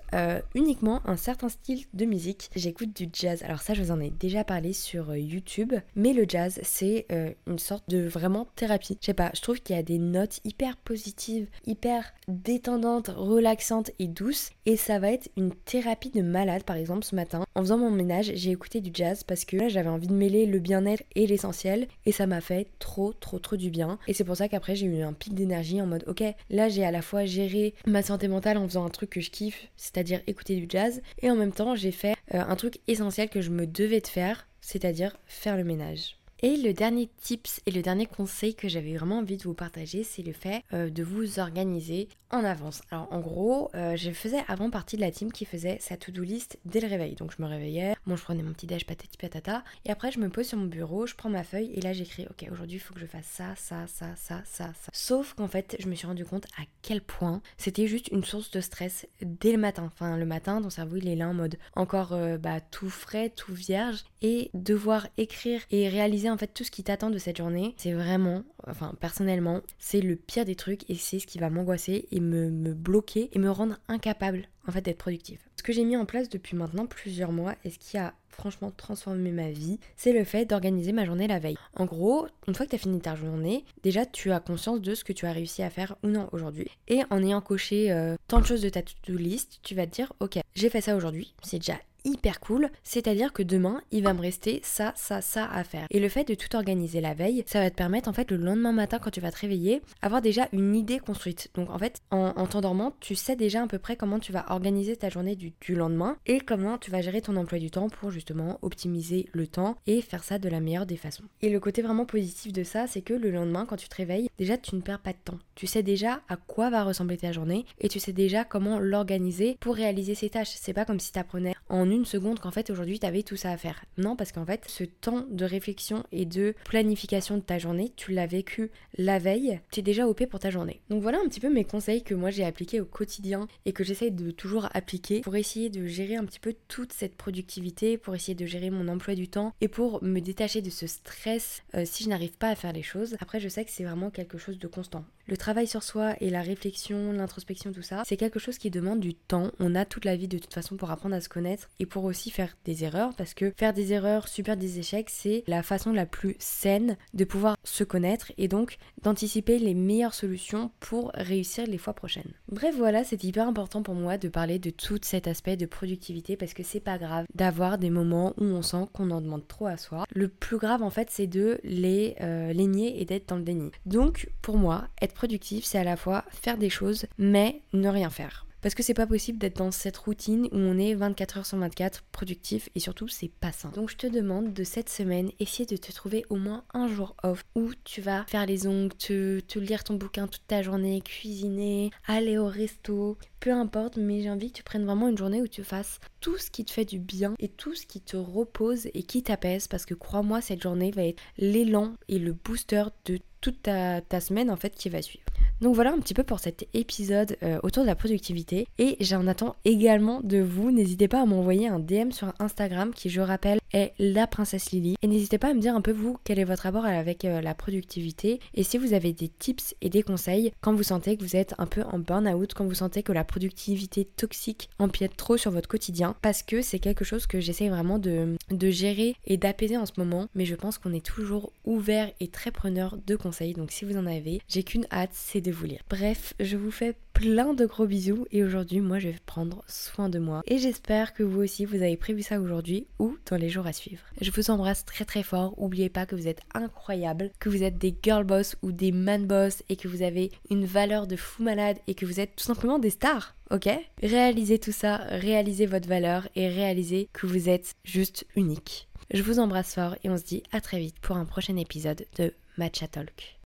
uniquement 0.54 1.00
un 1.06 1.16
certain 1.16 1.48
style 1.48 1.84
de 1.92 2.04
musique. 2.04 2.50
J'écoute 2.54 2.94
du 2.94 3.08
jazz. 3.12 3.42
Alors 3.42 3.60
ça, 3.60 3.74
je 3.74 3.82
vous 3.82 3.90
en 3.90 4.00
ai 4.00 4.10
déjà 4.10 4.44
parlé 4.44 4.72
sur 4.72 5.14
YouTube, 5.16 5.72
mais 5.96 6.12
le 6.12 6.24
jazz, 6.28 6.60
c'est 6.62 7.06
une 7.46 7.58
sorte 7.64 7.88
de 7.88 8.06
vraiment 8.06 8.46
thérapie. 8.56 8.98
Je 9.00 9.06
sais 9.06 9.14
pas, 9.14 9.30
je 9.34 9.40
trouve 9.40 9.60
qu'il 9.60 9.74
y 9.74 9.78
a 9.78 9.82
des 9.82 9.98
notes 9.98 10.40
hyper 10.44 10.76
positives, 10.76 11.48
hyper 11.66 12.12
détendante, 12.28 13.08
relaxante 13.08 13.90
et 13.98 14.06
douce. 14.06 14.50
Et 14.66 14.76
ça 14.76 14.98
va 14.98 15.10
être 15.10 15.30
une 15.36 15.52
thérapie 15.52 16.10
de 16.10 16.22
malade, 16.22 16.62
par 16.62 16.76
exemple, 16.76 17.04
ce 17.04 17.14
matin. 17.14 17.44
En 17.54 17.60
faisant 17.60 17.78
mon 17.78 17.90
ménage, 17.90 18.32
j'ai 18.34 18.50
écouté 18.50 18.80
du 18.80 18.90
jazz 18.92 19.24
parce 19.24 19.44
que 19.44 19.56
là, 19.56 19.68
j'avais 19.68 19.88
envie 19.88 20.06
de 20.06 20.12
mêler 20.12 20.46
le 20.46 20.58
bien-être 20.58 21.02
et 21.14 21.26
l'essentiel. 21.26 21.88
Et 22.06 22.12
ça 22.12 22.26
m'a 22.26 22.40
fait 22.40 22.68
trop, 22.78 23.12
trop, 23.12 23.38
trop 23.38 23.56
du 23.56 23.70
bien. 23.70 23.98
Et 24.06 24.12
c'est 24.12 24.24
pour 24.24 24.36
ça 24.36 24.48
qu'après, 24.48 24.76
j'ai 24.76 24.86
eu 24.86 25.02
un 25.02 25.12
pic 25.12 25.34
d'énergie 25.34 25.80
en 25.80 25.86
mode, 25.86 26.04
ok, 26.06 26.22
là, 26.50 26.68
j'ai 26.68 26.84
à 26.84 26.90
la 26.90 27.02
fois 27.02 27.24
géré 27.24 27.74
ma 27.86 28.02
santé 28.02 28.28
mentale 28.28 28.58
en 28.58 28.68
faisant 28.68 28.84
un 28.84 28.90
truc 28.90 29.10
que 29.10 29.20
je 29.20 29.30
kiffe, 29.30 29.68
c'est-à-dire 29.76 30.20
écouter 30.26 30.56
du 30.56 30.66
jazz. 30.68 31.00
Et 31.22 31.30
en 31.30 31.36
même 31.36 31.52
temps, 31.52 31.74
j'ai 31.74 31.92
fait 31.92 32.14
euh, 32.34 32.42
un 32.46 32.56
truc 32.56 32.80
essentiel 32.86 33.28
que 33.28 33.40
je 33.40 33.50
me 33.50 33.66
devais 33.66 34.00
de 34.00 34.06
faire, 34.06 34.46
c'est-à-dire 34.60 35.16
faire 35.26 35.56
le 35.56 35.64
ménage. 35.64 36.16
Et 36.40 36.56
le 36.56 36.72
dernier 36.72 37.08
tips 37.20 37.60
et 37.66 37.70
le 37.70 37.82
dernier 37.82 38.06
conseil 38.06 38.54
que 38.54 38.68
j'avais 38.68 38.96
vraiment 38.96 39.18
envie 39.18 39.36
de 39.36 39.44
vous 39.44 39.54
partager, 39.54 40.04
c'est 40.04 40.22
le 40.22 40.32
fait 40.32 40.62
euh, 40.72 40.90
de 40.90 41.02
vous 41.02 41.38
organiser 41.38 42.08
en 42.30 42.44
avance. 42.44 42.82
Alors 42.90 43.08
en 43.12 43.20
gros, 43.20 43.70
euh, 43.74 43.96
je 43.96 44.10
faisais 44.10 44.42
avant 44.48 44.68
partie 44.68 44.96
de 44.96 45.00
la 45.00 45.10
team 45.10 45.32
qui 45.32 45.44
faisait 45.44 45.78
sa 45.80 45.96
to-do 45.96 46.22
list 46.22 46.58
dès 46.64 46.80
le 46.80 46.88
réveil. 46.88 47.14
Donc 47.14 47.32
je 47.36 47.40
me 47.40 47.48
réveillais, 47.48 47.94
bon 48.06 48.16
je 48.16 48.22
prenais 48.22 48.42
mon 48.42 48.52
petit 48.52 48.66
déj 48.66 48.84
patati 48.84 49.16
patata, 49.16 49.62
et 49.84 49.90
après 49.90 50.10
je 50.10 50.18
me 50.18 50.28
pose 50.28 50.46
sur 50.46 50.58
mon 50.58 50.66
bureau, 50.66 51.06
je 51.06 51.14
prends 51.14 51.30
ma 51.30 51.44
feuille 51.44 51.70
et 51.74 51.80
là 51.80 51.92
j'écris 51.92 52.26
ok 52.28 52.48
aujourd'hui 52.50 52.76
il 52.76 52.80
faut 52.80 52.92
que 52.92 53.00
je 53.00 53.06
fasse 53.06 53.26
ça, 53.26 53.54
ça, 53.56 53.86
ça, 53.86 54.08
ça, 54.16 54.42
ça, 54.44 54.72
ça. 54.74 54.90
Sauf 54.92 55.34
qu'en 55.34 55.48
fait 55.48 55.76
je 55.78 55.86
me 55.86 55.94
suis 55.94 56.06
rendu 56.06 56.24
compte 56.24 56.46
à 56.58 56.64
quel 56.82 57.00
point 57.00 57.40
c'était 57.56 57.86
juste 57.86 58.08
une 58.08 58.24
source 58.24 58.50
de 58.50 58.60
stress 58.60 59.06
dès 59.22 59.52
le 59.52 59.58
matin. 59.58 59.84
Enfin 59.94 60.16
le 60.16 60.26
matin 60.26 60.60
ton 60.60 60.70
cerveau 60.70 60.96
il 60.96 61.08
est 61.08 61.16
là 61.16 61.28
en 61.28 61.34
mode 61.34 61.56
encore 61.76 62.12
euh, 62.12 62.36
bah, 62.36 62.60
tout 62.60 62.90
frais, 62.90 63.30
tout 63.30 63.54
vierge, 63.54 64.04
et 64.22 64.50
devoir 64.54 65.06
écrire 65.18 65.60
et 65.70 65.88
réaliser 65.88 66.23
en 66.30 66.38
fait 66.38 66.48
tout 66.48 66.64
ce 66.64 66.70
qui 66.70 66.84
t'attend 66.84 67.10
de 67.10 67.18
cette 67.18 67.36
journée, 67.36 67.74
c'est 67.76 67.92
vraiment, 67.92 68.42
enfin 68.66 68.94
personnellement, 69.00 69.60
c'est 69.78 70.00
le 70.00 70.16
pire 70.16 70.44
des 70.44 70.56
trucs 70.56 70.88
et 70.90 70.94
c'est 70.94 71.18
ce 71.18 71.26
qui 71.26 71.38
va 71.38 71.50
m'angoisser 71.50 72.08
et 72.10 72.20
me, 72.20 72.74
bloquer 72.74 73.30
et 73.32 73.38
me 73.38 73.50
rendre 73.50 73.76
incapable 73.88 74.48
en 74.66 74.72
fait 74.72 74.82
d'être 74.82 74.98
productive. 74.98 75.40
Ce 75.56 75.62
que 75.62 75.72
j'ai 75.72 75.84
mis 75.84 75.96
en 75.96 76.04
place 76.04 76.28
depuis 76.28 76.56
maintenant 76.56 76.86
plusieurs 76.86 77.32
mois 77.32 77.54
et 77.64 77.70
ce 77.70 77.78
qui 77.78 77.98
a 77.98 78.14
franchement 78.28 78.72
transformé 78.76 79.30
ma 79.30 79.50
vie, 79.50 79.78
c'est 79.96 80.12
le 80.12 80.24
fait 80.24 80.44
d'organiser 80.44 80.92
ma 80.92 81.04
journée 81.04 81.28
la 81.28 81.38
veille. 81.38 81.56
En 81.74 81.84
gros, 81.84 82.26
une 82.48 82.54
fois 82.54 82.66
que 82.66 82.70
tu 82.70 82.76
as 82.76 82.80
fini 82.80 83.00
ta 83.00 83.14
journée, 83.14 83.64
déjà 83.82 84.04
tu 84.06 84.32
as 84.32 84.40
conscience 84.40 84.80
de 84.80 84.94
ce 84.94 85.04
que 85.04 85.12
tu 85.12 85.26
as 85.26 85.32
réussi 85.32 85.62
à 85.62 85.70
faire 85.70 85.96
ou 86.02 86.08
non 86.08 86.28
aujourd'hui. 86.32 86.68
Et 86.88 87.02
en 87.10 87.22
ayant 87.22 87.40
coché 87.40 87.92
euh, 87.92 88.16
tant 88.28 88.40
de 88.40 88.46
choses 88.46 88.62
de 88.62 88.68
ta 88.68 88.82
to-do 88.82 89.16
list, 89.16 89.60
tu 89.62 89.74
vas 89.74 89.86
te 89.86 89.92
dire, 89.92 90.12
ok, 90.20 90.38
j'ai 90.54 90.68
fait 90.68 90.80
ça 90.80 90.96
aujourd'hui, 90.96 91.34
c'est 91.42 91.58
déjà 91.58 91.78
hyper 92.04 92.40
cool, 92.40 92.70
c'est-à-dire 92.82 93.32
que 93.32 93.42
demain, 93.42 93.80
il 93.90 94.02
va 94.02 94.14
me 94.14 94.20
rester 94.20 94.60
ça, 94.62 94.92
ça, 94.96 95.20
ça 95.20 95.46
à 95.46 95.64
faire. 95.64 95.86
Et 95.90 96.00
le 96.00 96.08
fait 96.08 96.26
de 96.28 96.34
tout 96.34 96.54
organiser 96.54 97.00
la 97.00 97.14
veille, 97.14 97.44
ça 97.46 97.60
va 97.60 97.70
te 97.70 97.76
permettre 97.76 98.08
en 98.08 98.12
fait 98.12 98.30
le 98.30 98.36
lendemain 98.36 98.72
matin 98.72 98.98
quand 98.98 99.10
tu 99.10 99.20
vas 99.20 99.32
te 99.32 99.40
réveiller, 99.40 99.82
avoir 100.02 100.22
déjà 100.22 100.48
une 100.52 100.74
idée 100.74 100.98
construite. 100.98 101.50
Donc 101.54 101.70
en 101.70 101.78
fait, 101.78 102.00
en, 102.10 102.46
t'endormant, 102.46 102.94
tu 103.00 103.14
sais 103.14 103.36
déjà 103.36 103.62
à 103.62 103.66
peu 103.66 103.78
près 103.78 103.96
comment 103.96 104.18
tu 104.18 104.32
vas 104.32 104.44
organiser 104.50 104.96
ta 104.96 105.08
journée 105.08 105.36
du, 105.36 105.52
lendemain 105.74 106.16
et 106.26 106.40
comment 106.40 106.78
tu 106.78 106.90
vas 106.90 107.00
gérer 107.00 107.20
ton 107.20 107.36
emploi 107.36 107.58
du 107.58 107.70
temps 107.70 107.88
pour 107.88 108.10
justement 108.10 108.58
optimiser 108.62 109.28
le 109.32 109.46
temps 109.46 109.76
et 109.86 110.02
faire 110.02 110.22
ça 110.22 110.38
de 110.38 110.48
la 110.48 110.60
meilleure 110.60 110.86
des 110.86 110.96
façons. 110.96 111.24
Et 111.40 111.50
le 111.50 111.58
côté 111.58 111.82
vraiment 111.82 112.04
positif 112.04 112.52
de 112.52 112.62
ça, 112.62 112.86
c'est 112.86 113.02
que 113.02 113.14
le 113.14 113.30
lendemain, 113.30 113.66
quand 113.66 113.76
tu 113.76 113.88
te 113.88 113.96
réveilles, 113.96 114.28
déjà 114.38 114.56
tu 114.58 114.76
ne 114.76 114.82
perds 114.82 115.00
pas 115.00 115.12
de 115.12 115.18
temps. 115.24 115.38
Tu 115.54 115.66
sais 115.66 115.82
déjà 115.82 116.20
à 116.28 116.36
quoi 116.36 116.70
va 116.70 116.84
ressembler 116.84 117.16
ta 117.16 117.32
journée 117.32 117.64
et 117.80 117.88
tu 117.88 117.98
sais 117.98 118.12
déjà 118.12 118.44
comment 118.44 118.78
l'organiser 118.78 119.56
pour 119.58 119.74
réaliser 119.74 120.14
ces 120.14 120.28
tâches. 120.28 120.52
C'est 120.54 120.74
pas 120.74 120.84
comme 120.84 121.00
si 121.00 121.12
tu 121.12 121.18
apprenais 121.18 121.54
en 121.68 121.90
une 121.94 122.04
seconde 122.04 122.40
qu'en 122.40 122.50
fait 122.50 122.70
aujourd'hui 122.70 122.98
tu 122.98 123.06
avais 123.06 123.22
tout 123.22 123.36
ça 123.36 123.50
à 123.50 123.56
faire. 123.56 123.84
Non, 123.96 124.16
parce 124.16 124.32
qu'en 124.32 124.44
fait, 124.44 124.64
ce 124.68 124.84
temps 124.84 125.24
de 125.30 125.44
réflexion 125.44 126.04
et 126.12 126.24
de 126.24 126.54
planification 126.64 127.36
de 127.36 127.42
ta 127.42 127.58
journée, 127.58 127.92
tu 127.96 128.12
l'as 128.12 128.26
vécu 128.26 128.70
la 128.98 129.18
veille, 129.18 129.60
tu 129.70 129.80
es 129.80 129.82
déjà 129.82 130.06
OP 130.06 130.26
pour 130.26 130.40
ta 130.40 130.50
journée. 130.50 130.80
Donc 130.90 131.02
voilà 131.02 131.18
un 131.18 131.28
petit 131.28 131.40
peu 131.40 131.52
mes 131.52 131.64
conseils 131.64 132.02
que 132.02 132.14
moi 132.14 132.30
j'ai 132.30 132.44
appliqués 132.44 132.80
au 132.80 132.84
quotidien 132.84 133.46
et 133.64 133.72
que 133.72 133.84
j'essaye 133.84 134.10
de 134.10 134.30
toujours 134.30 134.68
appliquer 134.74 135.20
pour 135.20 135.36
essayer 135.36 135.70
de 135.70 135.86
gérer 135.86 136.16
un 136.16 136.24
petit 136.24 136.40
peu 136.40 136.54
toute 136.68 136.92
cette 136.92 137.16
productivité, 137.16 137.98
pour 137.98 138.14
essayer 138.14 138.34
de 138.34 138.46
gérer 138.46 138.70
mon 138.70 138.88
emploi 138.88 139.14
du 139.14 139.28
temps 139.28 139.52
et 139.60 139.68
pour 139.68 140.02
me 140.02 140.20
détacher 140.20 140.62
de 140.62 140.70
ce 140.70 140.86
stress 140.86 141.62
euh, 141.74 141.84
si 141.84 142.04
je 142.04 142.08
n'arrive 142.08 142.36
pas 142.36 142.48
à 142.48 142.54
faire 142.54 142.72
les 142.72 142.82
choses. 142.82 143.16
Après, 143.20 143.40
je 143.40 143.48
sais 143.48 143.64
que 143.64 143.70
c'est 143.70 143.84
vraiment 143.84 144.10
quelque 144.10 144.38
chose 144.38 144.58
de 144.58 144.66
constant. 144.66 145.04
Le 145.26 145.38
travail 145.38 145.66
sur 145.66 145.82
soi 145.82 146.14
et 146.20 146.28
la 146.28 146.42
réflexion, 146.42 147.12
l'introspection, 147.12 147.72
tout 147.72 147.82
ça, 147.82 148.02
c'est 148.06 148.18
quelque 148.18 148.38
chose 148.38 148.58
qui 148.58 148.70
demande 148.70 149.00
du 149.00 149.14
temps. 149.14 149.50
On 149.58 149.74
a 149.74 149.86
toute 149.86 150.04
la 150.04 150.16
vie 150.16 150.28
de 150.28 150.36
toute 150.36 150.52
façon 150.52 150.76
pour 150.76 150.90
apprendre 150.90 151.14
à 151.14 151.20
se 151.22 151.30
connaître 151.30 151.70
et 151.78 151.83
et 151.84 151.86
pour 151.86 152.04
aussi 152.04 152.30
faire 152.30 152.56
des 152.64 152.82
erreurs 152.82 153.14
parce 153.14 153.34
que 153.34 153.52
faire 153.58 153.74
des 153.74 153.92
erreurs, 153.92 154.26
subir 154.26 154.56
des 154.56 154.78
échecs, 154.78 155.10
c'est 155.10 155.44
la 155.46 155.62
façon 155.62 155.92
la 155.92 156.06
plus 156.06 156.34
saine 156.38 156.96
de 157.12 157.24
pouvoir 157.24 157.58
se 157.62 157.84
connaître 157.84 158.32
et 158.38 158.48
donc 158.48 158.78
d'anticiper 159.02 159.58
les 159.58 159.74
meilleures 159.74 160.14
solutions 160.14 160.70
pour 160.80 161.10
réussir 161.12 161.66
les 161.66 161.76
fois 161.76 161.92
prochaines. 161.92 162.32
Bref, 162.50 162.74
voilà, 162.74 163.04
c'est 163.04 163.22
hyper 163.22 163.46
important 163.46 163.82
pour 163.82 163.94
moi 163.94 164.16
de 164.16 164.28
parler 164.28 164.58
de 164.58 164.70
tout 164.70 164.98
cet 165.02 165.28
aspect 165.28 165.58
de 165.58 165.66
productivité 165.66 166.38
parce 166.38 166.54
que 166.54 166.62
c'est 166.62 166.80
pas 166.80 166.96
grave 166.96 167.26
d'avoir 167.34 167.76
des 167.76 167.90
moments 167.90 168.32
où 168.38 168.44
on 168.44 168.62
sent 168.62 168.86
qu'on 168.94 169.10
en 169.10 169.20
demande 169.20 169.46
trop 169.46 169.66
à 169.66 169.76
soi. 169.76 170.06
Le 170.14 170.28
plus 170.28 170.56
grave 170.56 170.82
en 170.82 170.90
fait, 170.90 171.08
c'est 171.10 171.26
de 171.26 171.60
les, 171.64 172.16
euh, 172.22 172.54
et 172.54 173.04
d'être 173.04 173.28
dans 173.28 173.36
le 173.36 173.42
déni. 173.42 173.70
Donc, 173.84 174.30
pour 174.40 174.56
moi, 174.56 174.88
être 175.02 175.12
productif, 175.12 175.66
c'est 175.66 175.78
à 175.78 175.84
la 175.84 175.98
fois 175.98 176.24
faire 176.30 176.56
des 176.56 176.70
choses 176.70 177.04
mais 177.18 177.60
ne 177.74 177.90
rien 177.90 178.08
faire. 178.08 178.46
Parce 178.64 178.74
que 178.74 178.82
c'est 178.82 178.94
pas 178.94 179.06
possible 179.06 179.36
d'être 179.36 179.58
dans 179.58 179.70
cette 179.70 179.98
routine 179.98 180.46
où 180.46 180.56
on 180.56 180.78
est 180.78 180.94
24 180.94 181.36
heures 181.36 181.44
sur 181.44 181.58
24 181.58 182.02
productif 182.10 182.70
et 182.74 182.80
surtout 182.80 183.08
c'est 183.08 183.28
pas 183.28 183.52
sain. 183.52 183.68
Donc 183.74 183.90
je 183.90 183.96
te 183.98 184.06
demande 184.06 184.54
de 184.54 184.64
cette 184.64 184.88
semaine, 184.88 185.30
essayer 185.38 185.66
de 185.66 185.76
te 185.76 185.92
trouver 185.92 186.24
au 186.30 186.36
moins 186.36 186.64
un 186.72 186.88
jour 186.88 187.14
off 187.22 187.44
où 187.54 187.72
tu 187.84 188.00
vas 188.00 188.24
faire 188.26 188.46
les 188.46 188.66
ongles, 188.66 188.94
te, 188.94 189.58
lire 189.58 189.84
ton 189.84 189.96
bouquin 189.96 190.28
toute 190.28 190.46
ta 190.46 190.62
journée, 190.62 191.02
cuisiner, 191.02 191.90
aller 192.06 192.38
au 192.38 192.46
resto, 192.46 193.18
peu 193.38 193.52
importe, 193.52 193.98
mais 193.98 194.22
j'ai 194.22 194.30
envie 194.30 194.50
que 194.50 194.56
tu 194.56 194.62
prennes 194.62 194.86
vraiment 194.86 195.08
une 195.08 195.18
journée 195.18 195.42
où 195.42 195.46
tu 195.46 195.62
fasses 195.62 196.00
tout 196.22 196.38
ce 196.38 196.50
qui 196.50 196.64
te 196.64 196.70
fait 196.70 196.86
du 196.86 196.98
bien 196.98 197.34
et 197.38 197.48
tout 197.48 197.74
ce 197.74 197.84
qui 197.84 198.00
te 198.00 198.16
repose 198.16 198.86
et 198.94 199.02
qui 199.02 199.22
t'apaise 199.22 199.68
parce 199.68 199.84
que 199.84 199.92
crois-moi, 199.92 200.40
cette 200.40 200.62
journée 200.62 200.90
va 200.90 201.04
être 201.04 201.22
l'élan 201.36 201.92
et 202.08 202.18
le 202.18 202.32
booster 202.32 202.84
de 203.04 203.18
toute 203.42 203.60
ta, 203.60 204.00
ta 204.00 204.20
semaine 204.20 204.50
en 204.50 204.56
fait 204.56 204.74
qui 204.74 204.88
va 204.88 205.02
suivre. 205.02 205.26
Donc 205.64 205.74
voilà 205.74 205.94
un 205.94 205.98
petit 205.98 206.12
peu 206.12 206.24
pour 206.24 206.40
cet 206.40 206.68
épisode 206.74 207.38
euh, 207.42 207.58
autour 207.62 207.84
de 207.84 207.86
la 207.86 207.94
productivité 207.94 208.68
et 208.78 208.98
j'en 209.00 209.26
attends 209.26 209.56
également 209.64 210.20
de 210.22 210.36
vous. 210.36 210.70
N'hésitez 210.70 211.08
pas 211.08 211.22
à 211.22 211.24
m'envoyer 211.24 211.68
un 211.68 211.78
DM 211.78 212.10
sur 212.10 212.34
Instagram 212.38 212.92
qui 212.92 213.08
je 213.08 213.22
rappelle 213.22 213.60
la 213.98 214.26
princesse 214.26 214.70
Lily. 214.70 214.96
Et 215.02 215.06
n'hésitez 215.06 215.38
pas 215.38 215.50
à 215.50 215.54
me 215.54 215.60
dire 215.60 215.74
un 215.74 215.80
peu 215.80 215.92
vous 215.92 216.18
quel 216.24 216.38
est 216.38 216.44
votre 216.44 216.62
rapport 216.62 216.84
avec 216.84 217.24
euh, 217.24 217.40
la 217.40 217.54
productivité. 217.54 218.40
Et 218.54 218.62
si 218.62 218.78
vous 218.78 218.92
avez 218.92 219.12
des 219.12 219.28
tips 219.28 219.74
et 219.80 219.90
des 219.90 220.02
conseils 220.02 220.52
quand 220.60 220.74
vous 220.74 220.82
sentez 220.82 221.16
que 221.16 221.22
vous 221.22 221.36
êtes 221.36 221.54
un 221.58 221.66
peu 221.66 221.82
en 221.82 221.98
burn-out, 221.98 222.54
quand 222.54 222.64
vous 222.64 222.74
sentez 222.74 223.02
que 223.02 223.12
la 223.12 223.24
productivité 223.24 224.04
toxique 224.04 224.70
empiète 224.78 225.16
trop 225.16 225.36
sur 225.36 225.50
votre 225.50 225.68
quotidien. 225.68 226.16
Parce 226.22 226.42
que 226.42 226.62
c'est 226.62 226.78
quelque 226.78 227.04
chose 227.04 227.26
que 227.26 227.40
j'essaie 227.40 227.68
vraiment 227.68 227.98
de, 227.98 228.36
de 228.50 228.70
gérer 228.70 229.16
et 229.26 229.36
d'apaiser 229.36 229.76
en 229.76 229.86
ce 229.86 229.92
moment. 229.98 230.28
Mais 230.34 230.44
je 230.44 230.54
pense 230.54 230.78
qu'on 230.78 230.92
est 230.92 231.04
toujours 231.04 231.52
ouvert 231.64 232.10
et 232.20 232.28
très 232.28 232.50
preneur 232.50 232.96
de 233.06 233.16
conseils. 233.16 233.54
Donc 233.54 233.70
si 233.70 233.84
vous 233.84 233.96
en 233.96 234.06
avez 234.06 234.40
j'ai 234.48 234.62
qu'une 234.62 234.86
hâte 234.90 235.10
c'est 235.12 235.40
de 235.40 235.52
vous 235.52 235.66
lire. 235.66 235.82
Bref, 235.88 236.34
je 236.40 236.56
vous 236.56 236.70
fais 236.70 236.94
plein 237.14 237.54
de 237.54 237.64
gros 237.64 237.86
bisous 237.86 238.26
et 238.32 238.42
aujourd'hui 238.42 238.80
moi 238.80 238.98
je 238.98 239.08
vais 239.08 239.16
prendre 239.24 239.64
soin 239.68 240.08
de 240.08 240.18
moi 240.18 240.42
et 240.46 240.58
j'espère 240.58 241.14
que 241.14 241.22
vous 241.22 241.40
aussi 241.40 241.64
vous 241.64 241.76
avez 241.76 241.96
prévu 241.96 242.22
ça 242.22 242.40
aujourd'hui 242.40 242.86
ou 242.98 243.16
dans 243.30 243.36
les 243.36 243.48
jours 243.48 243.66
à 243.66 243.72
suivre. 243.72 244.02
Je 244.20 244.30
vous 244.32 244.50
embrasse 244.50 244.84
très 244.84 245.04
très 245.04 245.22
fort, 245.22 245.54
n'oubliez 245.58 245.88
pas 245.88 246.06
que 246.06 246.16
vous 246.16 246.26
êtes 246.26 246.42
incroyable, 246.54 247.30
que 247.38 247.48
vous 247.48 247.62
êtes 247.62 247.78
des 247.78 247.94
girl 248.02 248.24
boss 248.24 248.56
ou 248.62 248.72
des 248.72 248.90
man 248.92 249.26
boss 249.26 249.62
et 249.68 249.76
que 249.76 249.88
vous 249.88 250.02
avez 250.02 250.32
une 250.50 250.66
valeur 250.66 251.06
de 251.06 251.16
fou 251.16 251.44
malade 251.44 251.78
et 251.86 251.94
que 251.94 252.04
vous 252.04 252.18
êtes 252.18 252.34
tout 252.36 252.44
simplement 252.44 252.80
des 252.80 252.90
stars. 252.90 253.34
Ok? 253.50 253.68
Réalisez 254.02 254.58
tout 254.58 254.72
ça, 254.72 254.96
réalisez 255.08 255.66
votre 255.66 255.88
valeur 255.88 256.28
et 256.34 256.48
réalisez 256.48 257.08
que 257.12 257.26
vous 257.26 257.48
êtes 257.48 257.74
juste 257.84 258.26
unique. 258.34 258.88
Je 259.12 259.22
vous 259.22 259.38
embrasse 259.38 259.74
fort 259.74 259.94
et 260.02 260.10
on 260.10 260.16
se 260.16 260.24
dit 260.24 260.42
à 260.50 260.60
très 260.60 260.80
vite 260.80 260.98
pour 261.00 261.16
un 261.16 261.26
prochain 261.26 261.56
épisode 261.56 262.06
de 262.18 262.34
Matcha 262.58 262.88
Talk. 262.88 263.38